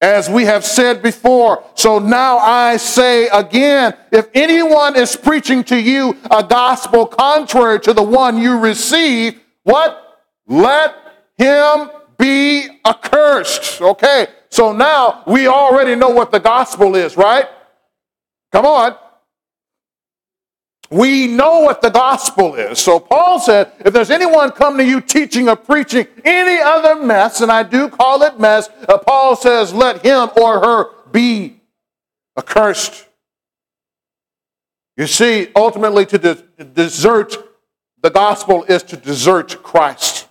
As 0.02 0.30
we 0.30 0.46
have 0.46 0.66
said 0.66 1.02
before, 1.02 1.64
so 1.76 2.00
now 2.00 2.38
I 2.38 2.78
say 2.78 3.28
again 3.28 3.96
if 4.12 4.28
anyone 4.34 4.96
is 4.96 5.16
preaching 5.16 5.64
to 5.66 5.80
you 5.80 6.18
a 6.30 6.44
gospel 6.44 7.06
contrary 7.06 7.80
to 7.82 7.94
the 7.94 8.04
one 8.04 8.38
you 8.38 8.60
receive, 8.60 9.40
what? 9.64 10.02
Let 10.48 10.96
him 11.38 11.90
be 12.18 12.68
accursed. 12.86 13.82
Okay, 13.82 14.28
so 14.56 14.72
now 14.72 15.22
we 15.28 15.48
already 15.48 15.96
know 15.96 16.08
what 16.08 16.32
the 16.32 16.40
gospel 16.40 16.96
is, 16.96 17.18
right? 17.18 17.46
Come 18.54 18.66
on. 18.66 18.96
We 20.90 21.28
know 21.28 21.60
what 21.60 21.82
the 21.82 21.90
gospel 21.90 22.56
is. 22.56 22.80
So 22.80 22.98
Paul 22.98 23.42
said, 23.42 23.74
if 23.84 23.92
there's 23.92 24.10
anyone 24.10 24.52
come 24.52 24.78
to 24.78 24.86
you 24.86 25.02
teaching 25.02 25.50
or 25.50 25.58
preaching 25.58 26.08
any 26.24 26.62
other 26.62 27.04
mess, 27.04 27.42
and 27.42 27.52
I 27.52 27.64
do 27.64 27.90
call 27.90 28.24
it 28.24 28.40
mess, 28.40 28.70
uh, 28.88 28.98
Paul 29.00 29.36
says, 29.36 29.74
let 29.74 30.06
him 30.06 30.30
or 30.42 30.62
her 30.62 30.86
be 31.12 31.60
accursed. 32.38 33.06
You 34.96 35.08
see, 35.08 35.50
ultimately 35.54 36.06
to 36.06 36.18
de- 36.18 36.64
desert 36.64 37.36
the 38.02 38.10
gospel 38.10 38.64
is 38.64 38.84
to 38.84 38.96
desert 38.96 39.62
Christ. 39.64 40.30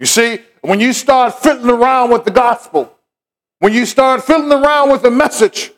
You 0.00 0.06
see, 0.06 0.40
when 0.62 0.80
you 0.80 0.92
start 0.92 1.38
fiddling 1.38 1.70
around 1.70 2.10
with 2.10 2.24
the 2.24 2.32
gospel, 2.32 2.93
when 3.64 3.72
you 3.72 3.86
start 3.86 4.22
fiddling 4.22 4.62
around 4.62 4.90
with 4.90 5.00
the 5.00 5.10
message, 5.10 5.72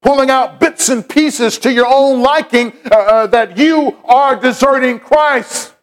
pulling 0.00 0.30
out 0.30 0.60
bits 0.60 0.88
and 0.90 1.08
pieces 1.08 1.58
to 1.58 1.72
your 1.72 1.88
own 1.88 2.22
liking, 2.22 2.72
uh, 2.88 2.94
uh, 2.94 3.26
that 3.26 3.58
you 3.58 3.96
are 4.04 4.36
deserting 4.36 5.00
Christ. 5.00 5.74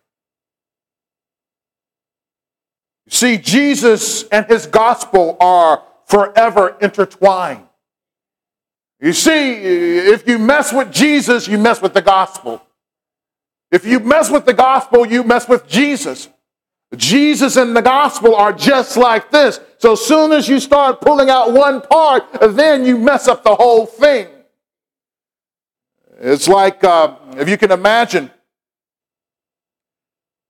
See, 3.10 3.38
Jesus 3.38 4.24
and 4.30 4.46
his 4.46 4.68
gospel 4.68 5.36
are 5.42 5.84
forever 6.06 6.78
intertwined. 6.80 7.68
You 9.02 9.12
see, 9.12 9.52
if 9.56 10.26
you 10.30 10.40
mess 10.40 10.72
with 10.72 10.94
Jesus, 10.94 11.46
you 11.46 11.58
mess 11.58 11.82
with 11.82 11.94
the 11.94 12.02
gospel. 12.02 12.62
If 13.70 13.86
you 13.86 14.00
mess 14.00 14.32
with 14.32 14.46
the 14.46 14.54
gospel, 14.54 15.06
you 15.06 15.26
mess 15.26 15.50
with 15.50 15.68
Jesus. 15.68 16.30
Jesus 16.96 17.58
and 17.58 17.76
the 17.76 17.82
gospel 17.82 18.34
are 18.34 18.54
just 18.54 18.96
like 18.96 19.30
this. 19.30 19.60
So 19.80 19.94
as 19.94 20.02
soon 20.02 20.34
as 20.34 20.50
you 20.50 20.60
start 20.60 21.00
pulling 21.00 21.30
out 21.30 21.54
one 21.54 21.80
part, 21.80 22.26
then 22.52 22.86
you 22.86 22.98
mess 22.98 23.30
up 23.30 23.44
the 23.44 23.56
whole 23.56 23.86
thing. 23.86 24.28
It's 26.20 26.50
like, 26.50 26.84
uh, 26.84 27.16
if 27.38 27.48
you 27.48 27.58
can 27.58 27.72
imagine, 27.72 28.30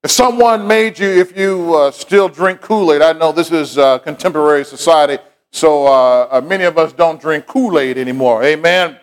if 0.04 0.10
someone 0.10 0.68
made 0.68 0.98
you, 0.98 1.08
if 1.08 1.38
you 1.38 1.76
uh, 1.76 1.92
still 1.92 2.28
drink 2.28 2.62
Kool 2.62 2.92
Aid, 2.92 3.04
I 3.04 3.14
know 3.14 3.32
this 3.32 3.52
is 3.52 3.78
uh, 3.78 4.00
contemporary 4.00 4.66
society, 4.66 5.22
so 5.52 5.86
uh, 5.86 6.28
uh, 6.32 6.42
many 6.42 6.64
of 6.64 6.80
us 6.80 6.92
don't 6.92 7.22
drink 7.22 7.46
Kool 7.46 7.78
Aid 7.78 8.00
anymore. 8.00 8.44
Amen? 8.44 8.98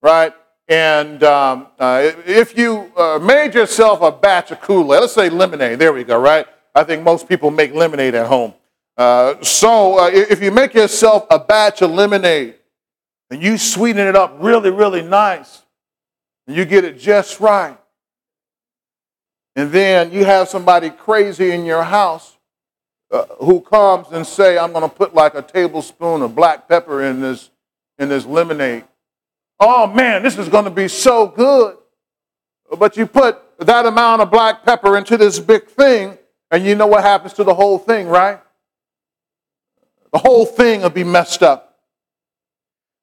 Right? 0.00 0.32
And 0.66 1.22
um, 1.24 1.66
uh, 1.78 2.10
if 2.24 2.56
you 2.56 2.90
made 3.20 3.52
yourself 3.52 4.00
a 4.00 4.10
batch 4.10 4.50
of 4.50 4.62
Kool 4.62 4.94
Aid, 4.94 5.00
let's 5.00 5.12
say 5.12 5.28
lemonade, 5.28 5.78
there 5.78 5.92
we 5.92 6.04
go, 6.04 6.18
right? 6.18 6.46
I 6.74 6.84
think 6.84 7.02
most 7.02 7.28
people 7.28 7.50
make 7.50 7.74
lemonade 7.74 8.14
at 8.14 8.28
home. 8.28 8.54
Uh, 8.96 9.42
so 9.42 9.98
uh, 9.98 10.10
if 10.12 10.42
you 10.42 10.50
make 10.50 10.74
yourself 10.74 11.26
a 11.30 11.38
batch 11.38 11.82
of 11.82 11.90
lemonade 11.90 12.54
and 13.30 13.42
you 13.42 13.58
sweeten 13.58 14.06
it 14.06 14.14
up 14.14 14.36
really, 14.40 14.70
really 14.70 15.02
nice, 15.02 15.62
and 16.46 16.56
you 16.56 16.64
get 16.64 16.84
it 16.84 16.98
just 16.98 17.40
right, 17.40 17.78
and 19.56 19.70
then 19.72 20.12
you 20.12 20.24
have 20.24 20.48
somebody 20.48 20.90
crazy 20.90 21.50
in 21.50 21.64
your 21.64 21.82
house 21.82 22.36
uh, 23.10 23.24
who 23.40 23.60
comes 23.60 24.08
and 24.12 24.26
say, 24.26 24.58
I'm 24.58 24.72
going 24.72 24.88
to 24.88 24.94
put 24.94 25.14
like 25.14 25.34
a 25.34 25.42
tablespoon 25.42 26.22
of 26.22 26.34
black 26.34 26.68
pepper 26.68 27.02
in 27.02 27.20
this, 27.20 27.50
in 27.98 28.08
this 28.08 28.24
lemonade 28.24 28.84
oh 29.60 29.86
man, 29.86 30.22
this 30.22 30.38
is 30.38 30.48
going 30.48 30.64
to 30.64 30.70
be 30.70 30.88
so 30.88 31.26
good. 31.26 31.76
But 32.78 32.96
you 32.96 33.06
put 33.06 33.40
that 33.58 33.86
amount 33.86 34.22
of 34.22 34.30
black 34.30 34.64
pepper 34.64 34.96
into 34.96 35.16
this 35.16 35.38
big 35.38 35.66
thing, 35.66 36.18
and 36.50 36.64
you 36.64 36.74
know 36.74 36.86
what 36.86 37.02
happens 37.02 37.32
to 37.34 37.44
the 37.44 37.54
whole 37.54 37.78
thing, 37.78 38.08
right? 38.08 38.40
The 40.14 40.20
whole 40.20 40.46
thing 40.46 40.82
would 40.82 40.94
be 40.94 41.02
messed 41.02 41.42
up. 41.42 41.76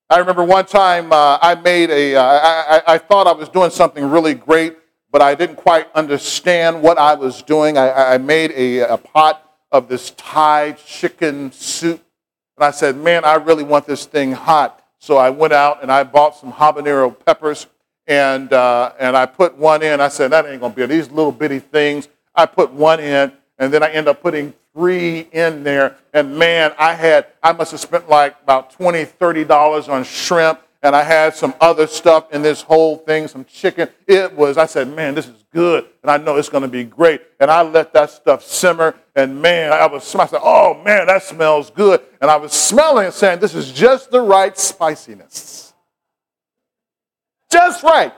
I 0.09 0.19
remember 0.19 0.45
one 0.45 0.65
time 0.65 1.11
uh, 1.11 1.39
I 1.41 1.55
made 1.55 1.89
a. 1.89 2.15
Uh, 2.15 2.23
I, 2.23 2.81
I, 2.87 2.97
thought 2.99 3.27
I 3.27 3.33
was 3.33 3.49
doing 3.49 3.69
something 3.69 4.09
really 4.09 4.33
great, 4.33 4.77
but 5.11 5.21
I 5.21 5.35
didn't 5.35 5.57
quite 5.57 5.91
understand 5.93 6.81
what 6.81 6.97
I 6.97 7.15
was 7.15 7.41
doing. 7.41 7.77
I, 7.77 8.13
I 8.13 8.17
made 8.17 8.51
a, 8.51 8.93
a 8.93 8.97
pot 8.97 9.43
of 9.73 9.89
this 9.89 10.11
Thai 10.11 10.71
chicken 10.85 11.51
soup, 11.51 12.01
and 12.55 12.63
I 12.63 12.71
said, 12.71 12.95
man, 12.95 13.25
I 13.25 13.33
really 13.33 13.65
want 13.65 13.87
this 13.87 14.05
thing 14.05 14.31
hot. 14.31 14.81
So 14.97 15.17
I 15.17 15.31
went 15.31 15.51
out 15.51 15.81
and 15.81 15.91
I 15.91 16.05
bought 16.05 16.37
some 16.37 16.53
habanero 16.53 17.13
peppers 17.25 17.67
and, 18.07 18.53
uh, 18.53 18.93
and 19.01 19.17
I 19.17 19.25
put 19.25 19.57
one 19.57 19.83
in. 19.83 19.99
I 19.99 20.07
said, 20.07 20.31
that 20.31 20.45
ain't 20.45 20.61
to 20.61 20.69
be 20.69 20.85
these 20.85 21.09
little 21.09 21.33
bitty 21.33 21.59
things. 21.59 22.07
I 22.33 22.45
put 22.45 22.71
one 22.71 23.01
in 23.01 23.33
and 23.57 23.73
then 23.73 23.83
I 23.83 23.89
end 23.89 24.07
up 24.07 24.21
putting 24.21 24.53
three 24.73 25.27
in 25.31 25.63
there. 25.63 25.97
And 26.13 26.37
man, 26.37 26.73
I 26.77 26.93
had, 26.93 27.27
I 27.41 27.53
must 27.53 27.71
have 27.71 27.79
spent 27.79 28.09
like 28.09 28.35
about 28.43 28.77
$20, 28.77 29.07
$30 29.19 29.89
on 29.89 30.03
shrimp 30.03 30.61
and 30.83 30.95
I 30.95 31.03
had 31.03 31.35
some 31.35 31.53
other 31.61 31.85
stuff 31.85 32.31
in 32.33 32.41
this 32.41 32.63
whole 32.63 32.97
thing, 32.97 33.27
some 33.27 33.45
chicken. 33.45 33.87
It 34.07 34.33
was, 34.33 34.57
I 34.57 34.65
said, 34.65 34.87
man, 34.87 35.13
this 35.13 35.27
is 35.27 35.45
good, 35.53 35.85
and 36.01 36.09
I 36.09 36.17
know 36.17 36.37
it's 36.37 36.49
going 36.49 36.63
to 36.63 36.67
be 36.67 36.83
great. 36.83 37.21
And 37.39 37.51
I 37.51 37.61
let 37.61 37.93
that 37.93 38.09
stuff 38.09 38.43
simmer, 38.43 38.95
and 39.15 39.39
man, 39.41 39.71
I 39.71 39.85
was, 39.85 40.15
I 40.15 40.25
said, 40.25 40.39
oh 40.43 40.81
man, 40.83 41.05
that 41.05 41.21
smells 41.21 41.69
good. 41.69 42.01
And 42.19 42.31
I 42.31 42.37
was 42.37 42.51
smelling 42.51 43.05
and 43.05 43.13
saying, 43.13 43.39
this 43.39 43.53
is 43.53 43.71
just 43.71 44.09
the 44.09 44.21
right 44.21 44.57
spiciness. 44.57 45.73
Just 47.51 47.83
right. 47.83 48.13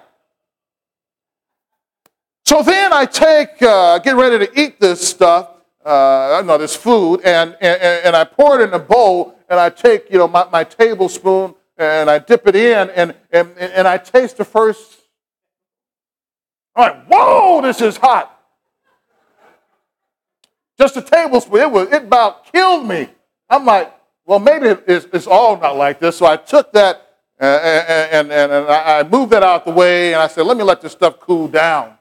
So 2.46 2.62
then 2.62 2.94
I 2.94 3.06
take, 3.06 3.62
uh, 3.62 4.00
get 4.00 4.16
ready 4.16 4.46
to 4.46 4.60
eat 4.62 4.80
this 4.80 5.06
stuff, 5.06 5.50
uh, 5.86 6.42
know 6.46 6.58
this 6.58 6.76
food, 6.76 7.22
and, 7.24 7.56
and, 7.62 7.82
and 7.82 8.16
I 8.16 8.24
pour 8.24 8.60
it 8.60 8.68
in 8.68 8.74
a 8.74 8.80
bowl, 8.80 9.38
and 9.50 9.60
I 9.60 9.70
take, 9.70 10.10
you 10.10 10.18
know, 10.18 10.28
my, 10.28 10.48
my 10.52 10.64
tablespoon, 10.64 11.56
and 11.78 12.10
I 12.10 12.20
dip 12.20 12.48
it 12.48 12.56
in, 12.56 12.90
and, 12.92 13.16
and, 13.32 13.58
and 13.58 13.88
I 13.88 13.98
taste 13.98 14.38
the 14.38 14.46
first. 14.46 15.00
I'm 16.76 16.84
like, 16.84 17.06
whoa, 17.08 17.62
this 17.62 17.82
is 17.82 17.98
hot. 17.98 18.30
Just 20.80 20.98
a 20.98 21.02
tablespoon, 21.02 21.60
it, 21.60 21.72
was, 21.72 21.88
it 21.92 22.04
about 22.04 22.52
killed 22.52 22.88
me. 22.88 23.10
I'm 23.50 23.66
like, 23.66 23.94
well, 24.26 24.40
maybe 24.40 24.68
it's, 24.88 25.06
it's 25.14 25.28
all 25.28 25.60
not 25.60 25.76
like 25.76 26.00
this. 26.00 26.18
So 26.18 26.26
I 26.26 26.38
took 26.38 26.72
that 26.74 27.10
uh, 27.42 27.46
and, 27.46 28.32
and, 28.32 28.52
and 28.52 28.68
I 28.68 29.04
moved 29.04 29.32
that 29.34 29.44
out 29.44 29.66
the 29.66 29.72
way, 29.72 30.14
and 30.14 30.22
I 30.22 30.28
said, 30.28 30.46
let 30.46 30.56
me 30.56 30.64
let 30.64 30.82
this 30.82 30.94
stuff 30.94 31.20
cool 31.20 31.48
down 31.48 31.98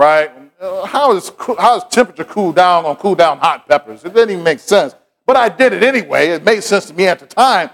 right? 0.00 0.30
How 0.60 1.16
is, 1.16 1.32
how 1.58 1.78
is 1.78 1.84
temperature 1.90 2.24
cool 2.24 2.52
down 2.52 2.84
on 2.84 2.96
cool 2.96 3.14
down 3.14 3.38
hot 3.38 3.66
peppers? 3.66 4.04
It 4.04 4.12
didn't 4.12 4.30
even 4.30 4.44
make 4.44 4.58
sense. 4.58 4.94
But 5.26 5.36
I 5.36 5.48
did 5.48 5.72
it 5.72 5.82
anyway. 5.82 6.28
It 6.28 6.44
made 6.44 6.62
sense 6.62 6.86
to 6.86 6.94
me 6.94 7.06
at 7.06 7.18
the 7.18 7.26
time. 7.26 7.70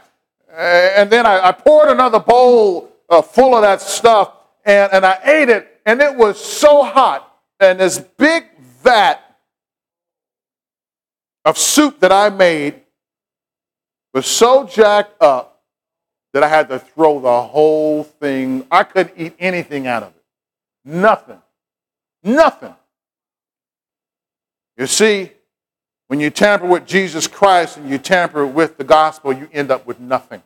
And 0.48 1.10
then 1.10 1.26
I, 1.26 1.48
I 1.48 1.52
poured 1.52 1.88
another 1.88 2.20
bowl 2.20 2.92
uh, 3.08 3.22
full 3.22 3.54
of 3.54 3.62
that 3.62 3.80
stuff 3.80 4.32
and, 4.66 4.92
and 4.92 5.06
I 5.06 5.20
ate 5.24 5.48
it, 5.48 5.80
and 5.86 6.02
it 6.02 6.14
was 6.14 6.44
so 6.44 6.82
hot. 6.82 7.32
And 7.60 7.80
this 7.80 7.98
big 7.98 8.44
vat 8.82 9.22
of 11.44 11.56
soup 11.56 12.00
that 12.00 12.12
I 12.12 12.28
made 12.28 12.82
was 14.12 14.26
so 14.26 14.66
jacked 14.66 15.22
up 15.22 15.62
that 16.32 16.42
I 16.42 16.48
had 16.48 16.68
to 16.68 16.78
throw 16.80 17.20
the 17.20 17.42
whole 17.42 18.02
thing. 18.02 18.66
I 18.70 18.82
couldn't 18.82 19.14
eat 19.16 19.34
anything 19.38 19.86
out 19.86 20.02
of 20.02 20.08
it. 20.10 20.24
Nothing. 20.84 21.40
Nothing. 22.26 22.74
You 24.76 24.88
see, 24.88 25.30
when 26.08 26.18
you 26.18 26.30
tamper 26.30 26.66
with 26.66 26.84
Jesus 26.84 27.28
Christ 27.28 27.76
and 27.76 27.88
you 27.88 27.98
tamper 27.98 28.44
with 28.44 28.76
the 28.78 28.84
gospel, 28.84 29.32
you 29.32 29.48
end 29.52 29.70
up 29.70 29.86
with 29.86 30.00
nothing. 30.00 30.42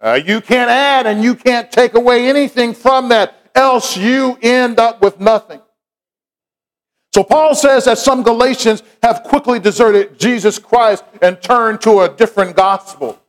Uh, 0.00 0.18
you 0.22 0.40
can't 0.40 0.68
add 0.68 1.06
and 1.06 1.22
you 1.22 1.36
can't 1.36 1.70
take 1.70 1.94
away 1.94 2.28
anything 2.28 2.74
from 2.74 3.08
that, 3.10 3.50
else 3.54 3.96
you 3.96 4.36
end 4.42 4.80
up 4.80 5.00
with 5.00 5.20
nothing. 5.20 5.60
So 7.14 7.22
Paul 7.22 7.54
says 7.54 7.84
that 7.84 7.98
some 7.98 8.24
Galatians 8.24 8.82
have 9.00 9.22
quickly 9.22 9.60
deserted 9.60 10.18
Jesus 10.18 10.58
Christ 10.58 11.04
and 11.22 11.40
turned 11.40 11.80
to 11.82 12.00
a 12.00 12.08
different 12.08 12.56
gospel. 12.56 13.20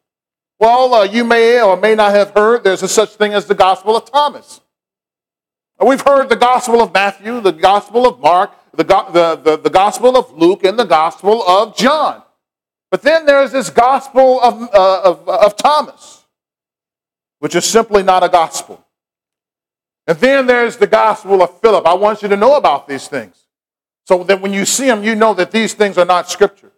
Well, 0.60 0.94
uh, 0.96 1.04
you 1.04 1.24
may 1.24 1.62
or 1.62 1.78
may 1.78 1.94
not 1.94 2.12
have 2.12 2.32
heard 2.32 2.63
there's 2.63 2.84
a 2.84 2.88
such 2.88 3.12
thing 3.12 3.34
as 3.34 3.46
the 3.46 3.56
gospel 3.56 3.96
of 3.96 4.12
Thomas. 4.12 4.62
We've 5.82 6.02
heard 6.02 6.28
the 6.28 6.36
Gospel 6.36 6.82
of 6.82 6.94
Matthew, 6.94 7.39
the 7.39 7.54
Gospel 7.54 8.06
of 8.06 8.20
Mark, 8.20 8.52
the, 8.76 8.84
the, 8.84 9.39
the, 9.42 9.58
the, 9.58 9.70
Gospel 9.70 10.18
of 10.18 10.32
Luke, 10.38 10.65
and 10.65 10.78
the 10.78 10.84
Gospel 10.84 11.42
of 11.44 11.76
John. 11.78 12.22
But 12.92 13.02
then 13.02 13.26
there's 13.26 13.52
this 13.52 13.70
Gospel 13.70 14.42
of, 14.42 14.62
uh, 14.74 15.02
of, 15.04 15.30
of 15.30 15.56
Thomas, 15.56 16.26
which 17.39 17.56
is 17.56 17.63
simply 17.63 18.04
not 18.04 18.24
a 18.24 18.30
gospel. 18.30 18.86
And 20.06 20.18
then 20.18 20.48
there's 20.48 20.76
the 20.78 20.88
Gospel 20.88 21.42
of 21.42 21.62
Philip. 21.62 21.86
I 21.86 21.94
want 21.94 22.24
you 22.24 22.28
to 22.28 22.36
know 22.36 22.58
about 22.58 22.88
these 22.88 23.08
things. 23.08 23.46
So 24.06 24.24
that 24.24 24.42
when 24.42 24.52
you 24.52 24.65
see 24.65 24.88
them, 24.88 25.04
you 25.04 25.15
know 25.15 25.34
that 25.36 25.52
these 25.52 25.76
things 25.76 25.98
are 25.98 26.06
not 26.06 26.30
Scripture. 26.30 26.72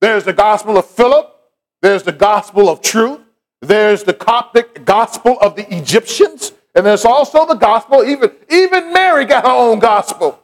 There's 0.00 0.24
the 0.24 0.32
Gospel 0.32 0.78
of 0.78 0.86
Philip, 0.86 1.30
there's 1.82 2.02
the 2.02 2.12
Gospel 2.12 2.68
of 2.68 2.80
Truth, 2.80 3.20
there's 3.60 4.02
the 4.02 4.14
Coptic 4.14 4.84
Gospel 4.84 5.38
of 5.40 5.56
the 5.56 5.72
Egyptians. 5.76 6.52
And 6.74 6.86
there's 6.86 7.04
also 7.04 7.46
the 7.46 7.54
gospel. 7.54 8.04
Even, 8.04 8.30
even 8.48 8.92
Mary 8.92 9.24
got 9.24 9.44
her 9.44 9.50
own 9.50 9.78
gospel. 9.78 10.40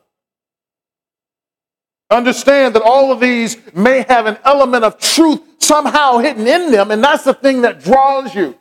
Understand 2.11 2.75
that 2.75 2.83
all 2.83 3.11
of 3.11 3.21
these 3.21 3.57
may 3.75 4.05
have 4.09 4.27
an 4.27 4.39
element 4.45 4.85
of 4.85 4.99
truth 4.99 5.41
somehow 5.59 6.19
hidden 6.19 6.47
in 6.47 6.71
them, 6.71 6.93
and 6.93 7.03
that's 7.03 7.25
the 7.25 7.35
thing 7.35 7.63
that 7.63 7.83
draws 7.83 8.35
you. 8.35 8.57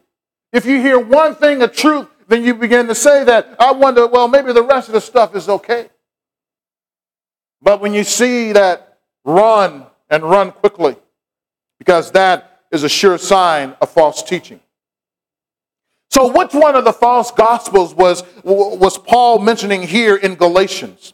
If 0.52 0.66
you 0.66 0.82
hear 0.82 0.98
one 0.98 1.36
thing 1.36 1.62
of 1.62 1.74
truth, 1.74 2.08
then 2.28 2.44
you 2.44 2.56
begin 2.56 2.88
to 2.88 2.96
say 2.96 3.24
that, 3.24 3.56
I 3.60 3.72
wonder, 3.72 4.08
well, 4.08 4.28
maybe 4.28 4.52
the 4.52 4.64
rest 4.64 4.88
of 4.88 4.94
the 4.94 5.02
stuff 5.02 5.36
is 5.36 5.48
okay. 5.48 5.90
But 7.62 7.82
when 7.82 7.94
you 7.94 8.04
see 8.04 8.52
that, 8.54 8.98
run 9.24 9.86
and 10.10 10.24
run 10.24 10.52
quickly, 10.52 10.96
because 11.78 12.12
that 12.12 12.64
is 12.72 12.84
a 12.84 12.90
sure 12.90 13.18
sign 13.18 13.76
of 13.82 13.90
false 13.92 14.24
teaching. 14.24 14.60
So, 16.12 16.32
which 16.32 16.54
one 16.54 16.76
of 16.76 16.86
the 16.86 16.94
false 16.94 17.32
gospels 17.32 17.94
was, 17.94 18.24
was 18.44 18.98
Paul 18.98 19.40
mentioning 19.40 19.84
here 19.84 20.16
in 20.16 20.36
Galatians? 20.36 21.14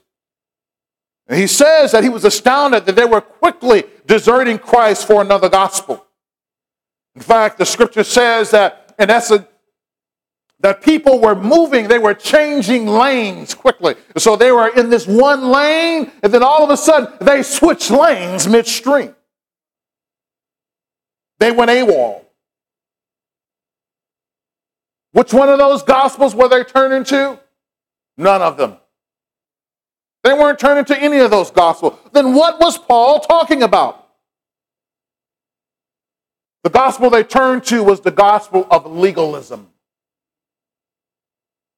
he 1.30 1.48
says 1.48 1.94
that 1.94 2.04
he 2.04 2.10
was 2.10 2.26
astounded 2.26 2.86
that 2.86 2.96
they 2.96 3.06
were 3.06 3.22
quickly 3.22 3.86
deserting 4.06 4.60
Christ 4.60 5.08
for 5.08 5.22
another 5.22 5.48
gospel. 5.48 6.06
In 7.16 7.22
fact, 7.22 7.58
the 7.58 7.66
scripture 7.66 8.04
says 8.04 8.52
that, 8.52 8.94
in 9.00 9.10
essence, 9.10 9.46
that 10.60 10.82
people 10.84 11.20
were 11.20 11.36
moving, 11.36 11.88
they 11.88 12.00
were 12.00 12.14
changing 12.14 12.86
lanes 12.86 13.54
quickly. 13.54 13.96
So 14.18 14.36
they 14.36 14.52
were 14.52 14.68
in 14.68 14.90
this 14.90 15.08
one 15.08 15.50
lane, 15.50 16.12
and 16.22 16.34
then 16.34 16.44
all 16.44 16.64
of 16.64 16.70
a 16.70 16.78
sudden 16.78 17.14
they 17.20 17.44
switched 17.44 17.90
lanes 17.90 18.48
midstream. 18.48 19.16
They 21.40 21.52
went 21.52 21.72
AWOL. 21.72 22.26
Which 25.14 25.34
one 25.34 25.50
of 25.50 25.60
those 25.60 25.84
gospels 25.84 26.34
were 26.34 26.48
they 26.48 26.64
turning 26.64 27.04
to? 27.06 27.40
None 28.18 28.42
of 28.42 28.58
them. 28.58 28.78
They 30.24 30.34
weren't 30.34 30.60
turning 30.60 30.86
to 30.86 30.98
any 30.98 31.20
of 31.20 31.32
those 31.32 31.52
gospels. 31.52 31.98
Then 32.14 32.34
what 32.34 32.60
was 32.60 32.78
Paul 32.78 33.20
talking 33.20 33.64
about? 33.64 34.08
The 36.64 36.70
gospel 36.70 37.10
they 37.10 37.24
turned 37.24 37.64
to 37.66 37.84
was 37.84 38.02
the 38.02 38.12
gospel 38.12 38.68
of 38.70 38.86
legalism. 38.86 39.68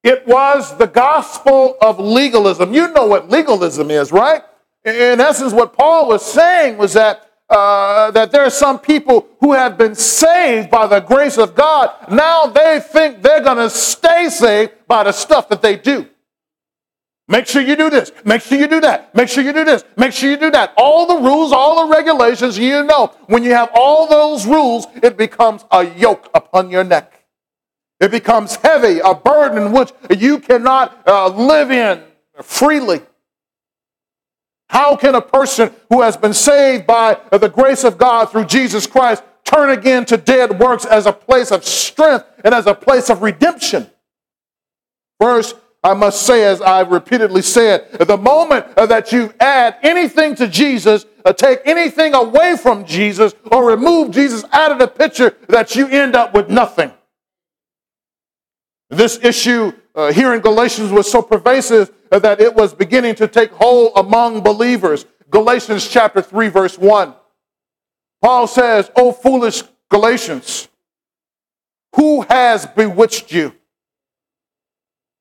It 0.03 0.27
was 0.27 0.77
the 0.77 0.87
gospel 0.87 1.77
of 1.81 1.99
legalism. 1.99 2.73
You 2.73 2.91
know 2.91 3.07
what 3.07 3.29
legalism 3.29 3.89
is, 3.89 4.11
right? 4.11 4.41
In 4.83 5.21
essence, 5.21 5.53
what 5.53 5.71
Paul 5.71 6.09
was 6.09 6.25
saying 6.25 6.77
was 6.77 6.93
that 6.93 7.31
uh, 7.49 8.11
that 8.11 8.31
there 8.31 8.43
are 8.43 8.49
some 8.49 8.79
people 8.79 9.27
who 9.39 9.53
have 9.53 9.77
been 9.77 9.95
saved 9.95 10.69
by 10.69 10.87
the 10.87 10.99
grace 10.99 11.37
of 11.37 11.55
God. 11.55 11.91
Now 12.09 12.47
they 12.47 12.79
think 12.79 13.21
they're 13.21 13.41
going 13.41 13.57
to 13.57 13.69
stay 13.69 14.29
saved 14.29 14.71
by 14.87 15.03
the 15.03 15.11
stuff 15.11 15.49
that 15.49 15.61
they 15.61 15.75
do. 15.75 16.07
Make 17.27 17.47
sure 17.47 17.61
you 17.61 17.75
do 17.75 17.89
this. 17.89 18.11
Make 18.25 18.41
sure 18.41 18.57
you 18.57 18.67
do 18.67 18.81
that. 18.81 19.15
Make 19.15 19.29
sure 19.29 19.43
you 19.43 19.53
do 19.53 19.63
this. 19.63 19.83
Make 19.95 20.11
sure 20.11 20.29
you 20.29 20.37
do 20.37 20.51
that. 20.51 20.73
All 20.75 21.05
the 21.07 21.15
rules, 21.15 21.53
all 21.53 21.87
the 21.87 21.95
regulations, 21.95 22.57
you 22.57 22.83
know. 22.83 23.13
When 23.27 23.43
you 23.43 23.51
have 23.53 23.69
all 23.73 24.07
those 24.07 24.45
rules, 24.45 24.87
it 25.01 25.15
becomes 25.17 25.63
a 25.71 25.85
yoke 25.85 26.29
upon 26.33 26.69
your 26.69 26.83
neck. 26.83 27.23
It 27.99 28.11
becomes 28.11 28.57
heavy, 28.57 28.99
a 28.99 29.15
burden 29.15 29.71
which 29.71 29.91
you 30.09 30.39
cannot 30.39 31.01
uh, 31.07 31.29
live 31.29 31.71
in 31.71 32.03
freely. 32.41 33.01
How 34.73 34.95
can 34.95 35.13
a 35.13 35.21
person 35.21 35.71
who 35.89 36.01
has 36.01 36.17
been 36.17 36.33
saved 36.33 36.87
by 36.87 37.19
the 37.31 37.47
grace 37.47 37.83
of 37.83 37.99
God 37.99 38.31
through 38.31 38.45
Jesus 38.45 38.87
Christ 38.87 39.21
turn 39.43 39.69
again 39.69 40.03
to 40.05 40.17
dead 40.17 40.59
works 40.59 40.83
as 40.83 41.05
a 41.05 41.13
place 41.13 41.51
of 41.51 41.63
strength 41.63 42.25
and 42.43 42.55
as 42.55 42.65
a 42.65 42.73
place 42.73 43.11
of 43.11 43.21
redemption? 43.21 43.87
First, 45.19 45.55
I 45.83 45.93
must 45.93 46.23
say, 46.25 46.43
as 46.45 46.59
I've 46.59 46.89
repeatedly 46.89 47.43
said, 47.43 47.91
the 47.99 48.17
moment 48.17 48.75
that 48.75 49.11
you 49.11 49.31
add 49.39 49.77
anything 49.83 50.33
to 50.37 50.47
Jesus, 50.47 51.05
or 51.23 51.33
take 51.33 51.59
anything 51.65 52.15
away 52.15 52.57
from 52.57 52.83
Jesus, 52.83 53.35
or 53.51 53.69
remove 53.69 54.09
Jesus 54.09 54.43
out 54.51 54.71
of 54.71 54.79
the 54.79 54.87
picture, 54.87 55.37
that 55.49 55.75
you 55.75 55.87
end 55.87 56.15
up 56.15 56.33
with 56.33 56.49
nothing. 56.49 56.91
This 58.89 59.19
issue 59.21 59.71
uh, 59.93 60.11
here 60.11 60.33
in 60.33 60.39
Galatians 60.39 60.91
was 60.91 61.11
so 61.11 61.21
pervasive 61.21 61.91
that 62.19 62.39
it 62.39 62.53
was 62.53 62.73
beginning 62.73 63.15
to 63.15 63.27
take 63.27 63.51
hold 63.51 63.93
among 63.95 64.41
believers. 64.41 65.05
Galatians 65.29 65.87
chapter 65.87 66.21
3, 66.21 66.49
verse 66.49 66.77
1. 66.77 67.13
Paul 68.21 68.47
says, 68.47 68.89
O 68.95 69.11
foolish 69.11 69.63
Galatians, 69.89 70.67
who 71.95 72.21
has 72.21 72.65
bewitched 72.65 73.31
you? 73.31 73.53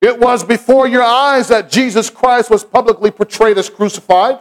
It 0.01 0.19
was 0.19 0.43
before 0.43 0.87
your 0.87 1.03
eyes 1.03 1.47
that 1.47 1.69
Jesus 1.69 2.09
Christ 2.09 2.49
was 2.49 2.63
publicly 2.63 3.09
portrayed 3.09 3.57
as 3.57 3.69
crucified. 3.69 4.39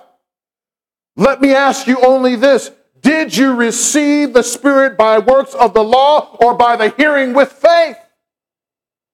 Let 1.16 1.40
me 1.40 1.55
ask 1.55 1.86
you 1.86 2.00
only 2.05 2.36
this 2.36 2.72
Did 3.00 3.36
you 3.36 3.55
receive 3.55 4.32
the 4.32 4.42
Spirit 4.42 4.96
by 4.96 5.18
works 5.18 5.55
of 5.55 5.72
the 5.72 5.84
law 5.84 6.36
or 6.40 6.55
by 6.55 6.76
the 6.76 6.90
hearing 6.96 7.32
with 7.32 7.53
faith? 7.53 7.96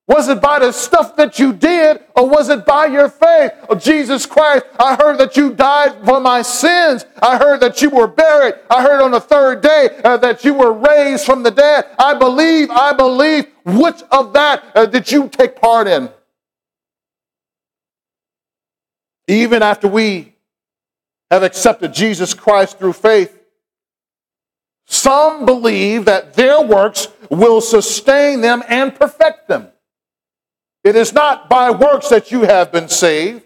Was 0.09 0.28
it 0.28 0.40
by 0.40 0.59
the 0.59 0.72
stuff 0.72 1.14
that 1.16 1.38
you 1.38 1.52
did 1.52 2.02
or 2.16 2.28
was 2.28 2.48
it 2.48 2.64
by 2.64 2.86
your 2.86 3.09
faith? 3.09 3.52
Oh, 3.68 3.76
Jesus 3.76 4.26
Christ, 4.26 4.64
I 4.80 4.96
heard 4.96 5.18
that 5.18 5.36
you 5.36 5.54
died 5.54 6.04
for 6.04 6.18
my 6.18 6.42
sins. 6.42 7.04
I 7.22 7.36
heard 7.36 7.61
that 7.61 7.80
you 7.82 7.90
were 7.90 8.09
buried. 8.09 8.54
I 8.70 8.82
heard 8.82 9.02
on 9.02 9.11
the 9.11 9.20
third 9.20 9.61
day 9.61 10.00
uh, 10.02 10.16
that 10.16 10.44
you 10.44 10.54
were 10.54 10.72
raised 10.72 11.26
from 11.26 11.42
the 11.42 11.50
dead. 11.50 11.84
I 11.98 12.14
believe, 12.14 12.70
I 12.70 12.94
believe. 12.94 13.46
Which 13.64 14.02
of 14.11 14.32
that 14.32 14.64
uh, 14.74 14.86
did 14.86 15.12
you 15.12 15.28
take 15.28 15.61
part 15.61 15.86
in? 15.86 16.09
even 19.28 19.62
after 19.62 19.86
we 19.86 20.34
have 21.30 21.42
accepted 21.42 21.92
Jesus 21.92 22.32
Christ 22.32 22.78
through 22.78 22.94
faith, 22.94 23.38
some 24.86 25.44
believe 25.44 26.06
that 26.06 26.32
their 26.32 26.62
works 26.62 27.09
will 27.30 27.61
sustain 27.61 28.40
them 28.40 28.62
and 28.66 28.94
perfect 28.94 29.46
them. 29.46 29.68
It 30.85 30.97
is 30.97 31.12
not 31.12 31.49
by 31.49 31.70
works 31.70 32.09
that 32.09 32.31
you 32.31 32.43
have 32.43 32.72
been 32.72 32.89
saved. 32.89 33.43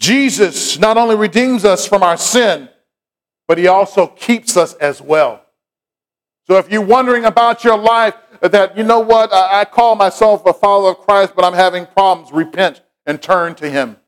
Jesus 0.00 0.78
not 0.78 0.96
only 0.96 1.16
redeems 1.16 1.64
us 1.64 1.86
from 1.86 2.02
our 2.02 2.16
sin, 2.16 2.68
but 3.46 3.58
he 3.58 3.66
also 3.66 4.06
keeps 4.06 4.56
us 4.56 4.74
as 4.74 5.02
well. 5.02 5.44
So 6.46 6.56
if 6.56 6.70
you're 6.70 6.80
wondering 6.80 7.26
about 7.26 7.62
your 7.62 7.76
life, 7.76 8.14
that 8.40 8.76
you 8.76 8.82
know 8.82 9.00
what, 9.00 9.32
I, 9.32 9.64
call 9.64 9.96
myself 9.96 10.46
a 10.46 10.52
follower 10.52 10.92
of 10.92 10.98
Christ, 10.98 11.34
but 11.36 11.44
I'm 11.44 11.52
having 11.52 11.86
problems, 11.86 12.32
repent 12.32 12.80
and 13.04 13.20
turn 13.20 13.54
to 13.56 13.70
him. 13.70 13.98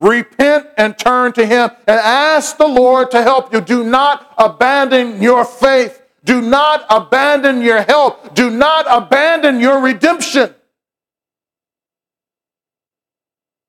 Repent 0.00 0.68
and 0.76 0.98
turn 0.98 1.32
to 1.34 1.46
him 1.46 1.70
and 1.86 1.98
ask 1.98 2.56
the 2.56 2.66
Lord 2.66 3.10
to 3.10 3.22
help 3.22 3.52
you. 3.52 3.60
Do 3.60 3.84
not 3.84 4.32
abandon 4.38 5.22
your 5.22 5.44
faith. 5.44 5.99
Do 6.24 6.40
not 6.40 6.84
abandon 6.90 7.62
your 7.62 7.82
help. 7.82 8.34
Do 8.34 8.50
not 8.50 8.86
abandon 8.88 9.60
your 9.60 9.80
redemption. 9.80 10.54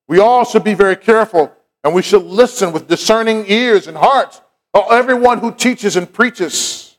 We 0.07 0.19
all 0.19 0.43
should 0.43 0.63
be 0.63 0.73
very 0.73 0.97
careful 0.97 1.53
and 1.83 1.93
we 1.93 2.01
should 2.01 2.23
listen 2.23 2.73
with 2.73 2.87
discerning 2.87 3.45
ears 3.47 3.87
and 3.87 3.97
hearts 3.97 4.41
of 4.73 4.91
everyone 4.91 5.39
who 5.39 5.53
teaches 5.53 5.95
and 5.95 6.11
preaches. 6.11 6.97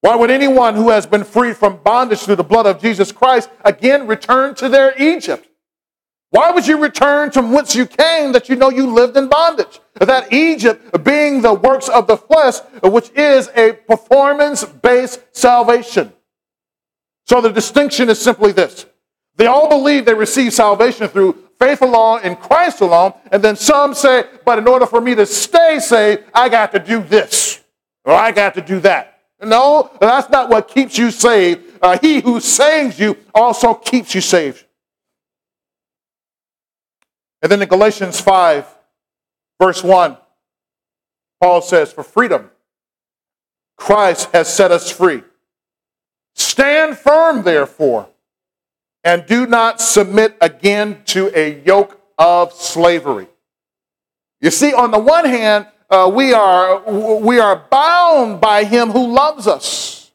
Why 0.00 0.16
would 0.16 0.30
anyone 0.30 0.74
who 0.74 0.90
has 0.90 1.06
been 1.06 1.24
freed 1.24 1.56
from 1.56 1.78
bondage 1.78 2.20
through 2.20 2.36
the 2.36 2.44
blood 2.44 2.66
of 2.66 2.80
Jesus 2.80 3.10
Christ 3.10 3.48
again 3.64 4.06
return 4.06 4.54
to 4.56 4.68
their 4.68 4.94
Egypt? 5.00 5.48
Why 6.34 6.50
would 6.50 6.66
you 6.66 6.78
return 6.78 7.30
from 7.30 7.52
whence 7.52 7.76
you 7.76 7.86
came 7.86 8.32
that 8.32 8.48
you 8.48 8.56
know 8.56 8.68
you 8.68 8.92
lived 8.92 9.16
in 9.16 9.28
bondage? 9.28 9.78
That 9.94 10.32
Egypt 10.32 11.04
being 11.04 11.42
the 11.42 11.54
works 11.54 11.88
of 11.88 12.08
the 12.08 12.16
flesh, 12.16 12.56
which 12.82 13.12
is 13.12 13.48
a 13.54 13.74
performance 13.74 14.64
based 14.64 15.20
salvation. 15.30 16.12
So 17.24 17.40
the 17.40 17.52
distinction 17.52 18.10
is 18.10 18.20
simply 18.20 18.50
this 18.50 18.84
they 19.36 19.46
all 19.46 19.68
believe 19.68 20.06
they 20.06 20.14
receive 20.14 20.52
salvation 20.52 21.06
through 21.06 21.38
faith 21.60 21.82
alone 21.82 22.24
in 22.24 22.34
Christ 22.34 22.80
alone, 22.80 23.12
and 23.30 23.40
then 23.40 23.54
some 23.54 23.94
say, 23.94 24.24
but 24.44 24.58
in 24.58 24.66
order 24.66 24.86
for 24.86 25.00
me 25.00 25.14
to 25.14 25.26
stay 25.26 25.78
saved, 25.78 26.24
I 26.34 26.48
got 26.48 26.72
to 26.72 26.80
do 26.80 27.00
this 27.00 27.62
or 28.04 28.12
I 28.12 28.32
got 28.32 28.54
to 28.54 28.60
do 28.60 28.80
that. 28.80 29.20
No, 29.40 29.88
that's 30.00 30.28
not 30.30 30.50
what 30.50 30.66
keeps 30.66 30.98
you 30.98 31.12
saved. 31.12 31.78
Uh, 31.80 31.96
he 31.96 32.18
who 32.18 32.40
saves 32.40 32.98
you 32.98 33.16
also 33.32 33.72
keeps 33.74 34.16
you 34.16 34.20
saved. 34.20 34.64
And 37.44 37.52
then 37.52 37.60
in 37.60 37.68
Galatians 37.68 38.18
5, 38.22 38.66
verse 39.60 39.84
1, 39.84 40.16
Paul 41.42 41.60
says, 41.60 41.92
For 41.92 42.02
freedom, 42.02 42.50
Christ 43.76 44.30
has 44.32 44.48
set 44.48 44.72
us 44.72 44.90
free. 44.90 45.22
Stand 46.34 46.96
firm, 46.96 47.42
therefore, 47.42 48.08
and 49.04 49.26
do 49.26 49.46
not 49.46 49.78
submit 49.78 50.38
again 50.40 51.02
to 51.08 51.30
a 51.38 51.62
yoke 51.66 52.00
of 52.16 52.54
slavery. 52.54 53.26
You 54.40 54.50
see, 54.50 54.72
on 54.72 54.90
the 54.90 54.98
one 54.98 55.26
hand, 55.26 55.66
uh, 55.90 56.10
we, 56.12 56.32
are, 56.32 56.80
we 57.18 57.40
are 57.40 57.66
bound 57.70 58.40
by 58.40 58.64
him 58.64 58.90
who 58.90 59.12
loves 59.12 59.46
us. 59.46 60.12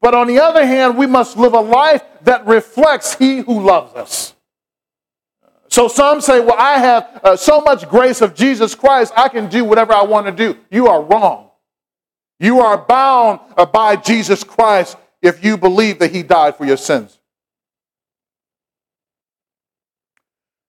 But 0.00 0.14
on 0.14 0.28
the 0.28 0.38
other 0.38 0.64
hand, 0.64 0.96
we 0.96 1.08
must 1.08 1.36
live 1.36 1.54
a 1.54 1.60
life 1.60 2.04
that 2.22 2.46
reflects 2.46 3.16
he 3.16 3.38
who 3.38 3.66
loves 3.66 3.96
us. 3.96 4.36
So 5.70 5.86
some 5.86 6.20
say, 6.20 6.40
well, 6.40 6.56
I 6.58 6.78
have 6.78 7.20
uh, 7.22 7.36
so 7.36 7.60
much 7.60 7.88
grace 7.88 8.20
of 8.20 8.34
Jesus 8.34 8.74
Christ, 8.74 9.12
I 9.16 9.28
can 9.28 9.48
do 9.48 9.64
whatever 9.64 9.92
I 9.92 10.02
want 10.02 10.26
to 10.26 10.32
do. 10.32 10.58
You 10.70 10.88
are 10.88 11.00
wrong. 11.00 11.50
You 12.40 12.60
are 12.60 12.76
bound 12.76 13.38
uh, 13.56 13.66
by 13.66 13.94
Jesus 13.96 14.42
Christ 14.42 14.96
if 15.22 15.44
you 15.44 15.56
believe 15.56 16.00
that 16.00 16.10
he 16.10 16.24
died 16.24 16.56
for 16.56 16.64
your 16.64 16.76
sins. 16.76 17.18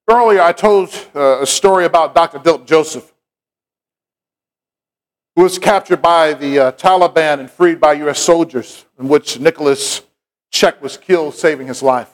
Earlier, 0.08 0.42
I 0.42 0.52
told 0.52 0.94
uh, 1.16 1.42
a 1.42 1.48
story 1.48 1.86
about 1.86 2.14
Dr. 2.14 2.38
Dilip 2.38 2.68
Joseph, 2.68 3.12
who 5.36 5.44
was 5.44 5.58
captured 5.58 6.02
by 6.02 6.34
the 6.34 6.60
uh, 6.60 6.72
Taliban 6.74 7.40
and 7.40 7.50
freed 7.50 7.80
by 7.80 7.94
U.S. 7.94 8.20
soldiers, 8.20 8.86
in 9.00 9.08
which 9.08 9.40
Nicholas 9.40 10.02
Checque 10.52 10.82
was 10.82 10.98
killed, 10.98 11.34
saving 11.34 11.68
his 11.68 11.82
life. 11.82 12.14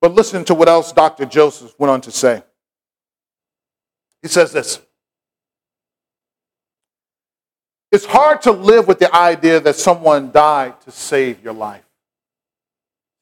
But 0.00 0.14
listen 0.14 0.44
to 0.44 0.54
what 0.54 0.68
else 0.68 0.92
Dr. 0.92 1.24
Joseph 1.26 1.74
went 1.78 1.90
on 1.90 2.00
to 2.02 2.10
say. 2.10 2.42
He 4.22 4.28
says 4.28 4.52
this 4.52 4.80
It's 7.90 8.04
hard 8.04 8.42
to 8.42 8.52
live 8.52 8.86
with 8.86 8.98
the 8.98 9.14
idea 9.14 9.60
that 9.60 9.76
someone 9.76 10.30
died 10.30 10.80
to 10.82 10.90
save 10.90 11.42
your 11.42 11.54
life. 11.54 11.84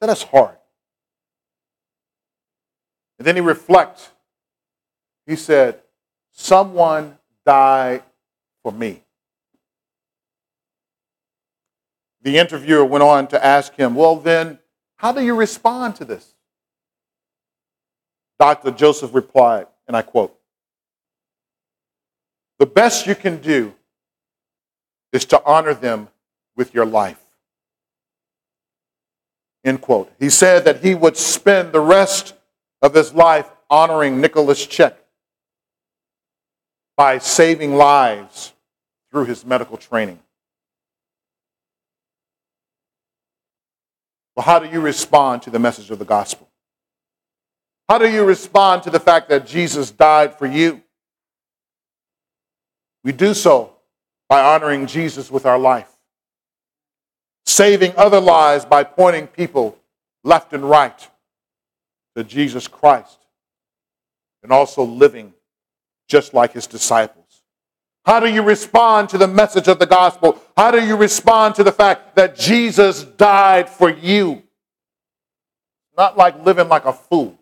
That 0.00 0.10
is 0.10 0.22
hard. 0.22 0.56
And 3.18 3.26
then 3.26 3.36
he 3.36 3.40
reflects. 3.40 4.10
He 5.26 5.36
said, 5.36 5.80
Someone 6.32 7.16
died 7.44 8.02
for 8.62 8.72
me. 8.72 9.02
The 12.22 12.38
interviewer 12.38 12.84
went 12.84 13.02
on 13.02 13.28
to 13.28 13.44
ask 13.44 13.74
him, 13.74 13.94
Well, 13.94 14.16
then, 14.16 14.58
how 14.96 15.12
do 15.12 15.22
you 15.22 15.34
respond 15.34 15.96
to 15.96 16.04
this? 16.04 16.35
Dr. 18.38 18.70
Joseph 18.70 19.14
replied, 19.14 19.66
and 19.86 19.96
I 19.96 20.02
quote, 20.02 20.36
The 22.58 22.66
best 22.66 23.06
you 23.06 23.14
can 23.14 23.38
do 23.38 23.74
is 25.12 25.24
to 25.26 25.42
honor 25.44 25.74
them 25.74 26.08
with 26.56 26.74
your 26.74 26.86
life. 26.86 27.20
End 29.64 29.80
quote. 29.80 30.12
He 30.18 30.30
said 30.30 30.64
that 30.64 30.82
he 30.82 30.94
would 30.94 31.16
spend 31.16 31.72
the 31.72 31.80
rest 31.80 32.34
of 32.82 32.94
his 32.94 33.12
life 33.14 33.50
honoring 33.68 34.20
Nicholas 34.20 34.64
Checque 34.64 34.98
by 36.96 37.18
saving 37.18 37.74
lives 37.74 38.52
through 39.10 39.24
his 39.24 39.44
medical 39.44 39.76
training. 39.76 40.20
Well, 44.36 44.44
how 44.44 44.58
do 44.58 44.68
you 44.68 44.80
respond 44.80 45.42
to 45.42 45.50
the 45.50 45.58
message 45.58 45.90
of 45.90 45.98
the 45.98 46.04
gospel? 46.04 46.48
How 47.88 47.98
do 47.98 48.10
you 48.10 48.24
respond 48.24 48.82
to 48.82 48.90
the 48.90 49.00
fact 49.00 49.28
that 49.28 49.46
Jesus 49.46 49.90
died 49.90 50.36
for 50.36 50.46
you? 50.46 50.82
We 53.04 53.12
do 53.12 53.34
so 53.34 53.76
by 54.28 54.42
honoring 54.42 54.86
Jesus 54.86 55.30
with 55.30 55.46
our 55.46 55.58
life, 55.58 55.88
saving 57.44 57.92
other 57.96 58.20
lives 58.20 58.64
by 58.64 58.82
pointing 58.82 59.28
people 59.28 59.78
left 60.24 60.52
and 60.52 60.68
right 60.68 61.08
to 62.16 62.24
Jesus 62.24 62.66
Christ, 62.66 63.18
and 64.42 64.50
also 64.50 64.82
living 64.82 65.32
just 66.08 66.34
like 66.34 66.52
his 66.52 66.66
disciples. 66.66 67.42
How 68.04 68.20
do 68.20 68.28
you 68.28 68.42
respond 68.42 69.08
to 69.10 69.18
the 69.18 69.28
message 69.28 69.68
of 69.68 69.78
the 69.78 69.86
gospel? 69.86 70.40
How 70.56 70.70
do 70.70 70.84
you 70.84 70.96
respond 70.96 71.56
to 71.56 71.64
the 71.64 71.72
fact 71.72 72.16
that 72.16 72.36
Jesus 72.36 73.04
died 73.04 73.68
for 73.68 73.90
you? 73.90 74.42
Not 75.96 76.16
like 76.16 76.44
living 76.44 76.68
like 76.68 76.84
a 76.84 76.92
fool. 76.92 77.35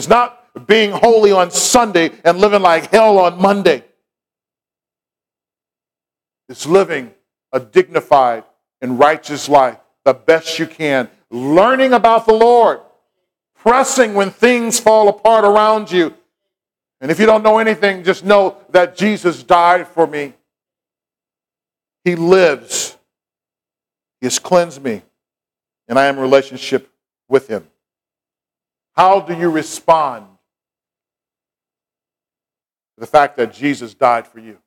It's 0.00 0.08
not 0.08 0.66
being 0.66 0.92
holy 0.92 1.30
on 1.30 1.50
Sunday 1.50 2.10
and 2.24 2.38
living 2.38 2.62
like 2.62 2.90
hell 2.90 3.18
on 3.18 3.38
Monday. 3.38 3.84
It's 6.48 6.64
living 6.64 7.12
a 7.52 7.60
dignified 7.60 8.44
and 8.80 8.98
righteous 8.98 9.46
life 9.46 9.76
the 10.06 10.14
best 10.14 10.58
you 10.58 10.66
can, 10.66 11.10
learning 11.30 11.92
about 11.92 12.24
the 12.24 12.32
Lord, 12.32 12.80
pressing 13.54 14.14
when 14.14 14.30
things 14.30 14.80
fall 14.80 15.10
apart 15.10 15.44
around 15.44 15.92
you. 15.92 16.14
And 17.02 17.10
if 17.10 17.20
you 17.20 17.26
don't 17.26 17.42
know 17.42 17.58
anything, 17.58 18.02
just 18.02 18.24
know 18.24 18.56
that 18.70 18.96
Jesus 18.96 19.42
died 19.42 19.86
for 19.86 20.06
me. 20.06 20.32
He 22.04 22.16
lives. 22.16 22.96
He 24.22 24.26
has 24.26 24.38
cleansed 24.38 24.82
me, 24.82 25.02
and 25.88 25.98
I 25.98 26.06
am 26.06 26.14
in 26.16 26.22
relationship 26.22 26.90
with 27.28 27.48
him. 27.48 27.66
How 28.96 29.20
do 29.20 29.34
you 29.34 29.50
respond 29.50 30.26
to 32.94 33.00
the 33.00 33.06
fact 33.06 33.36
that 33.36 33.52
Jesus 33.52 33.94
died 33.94 34.26
for 34.26 34.38
you? 34.38 34.60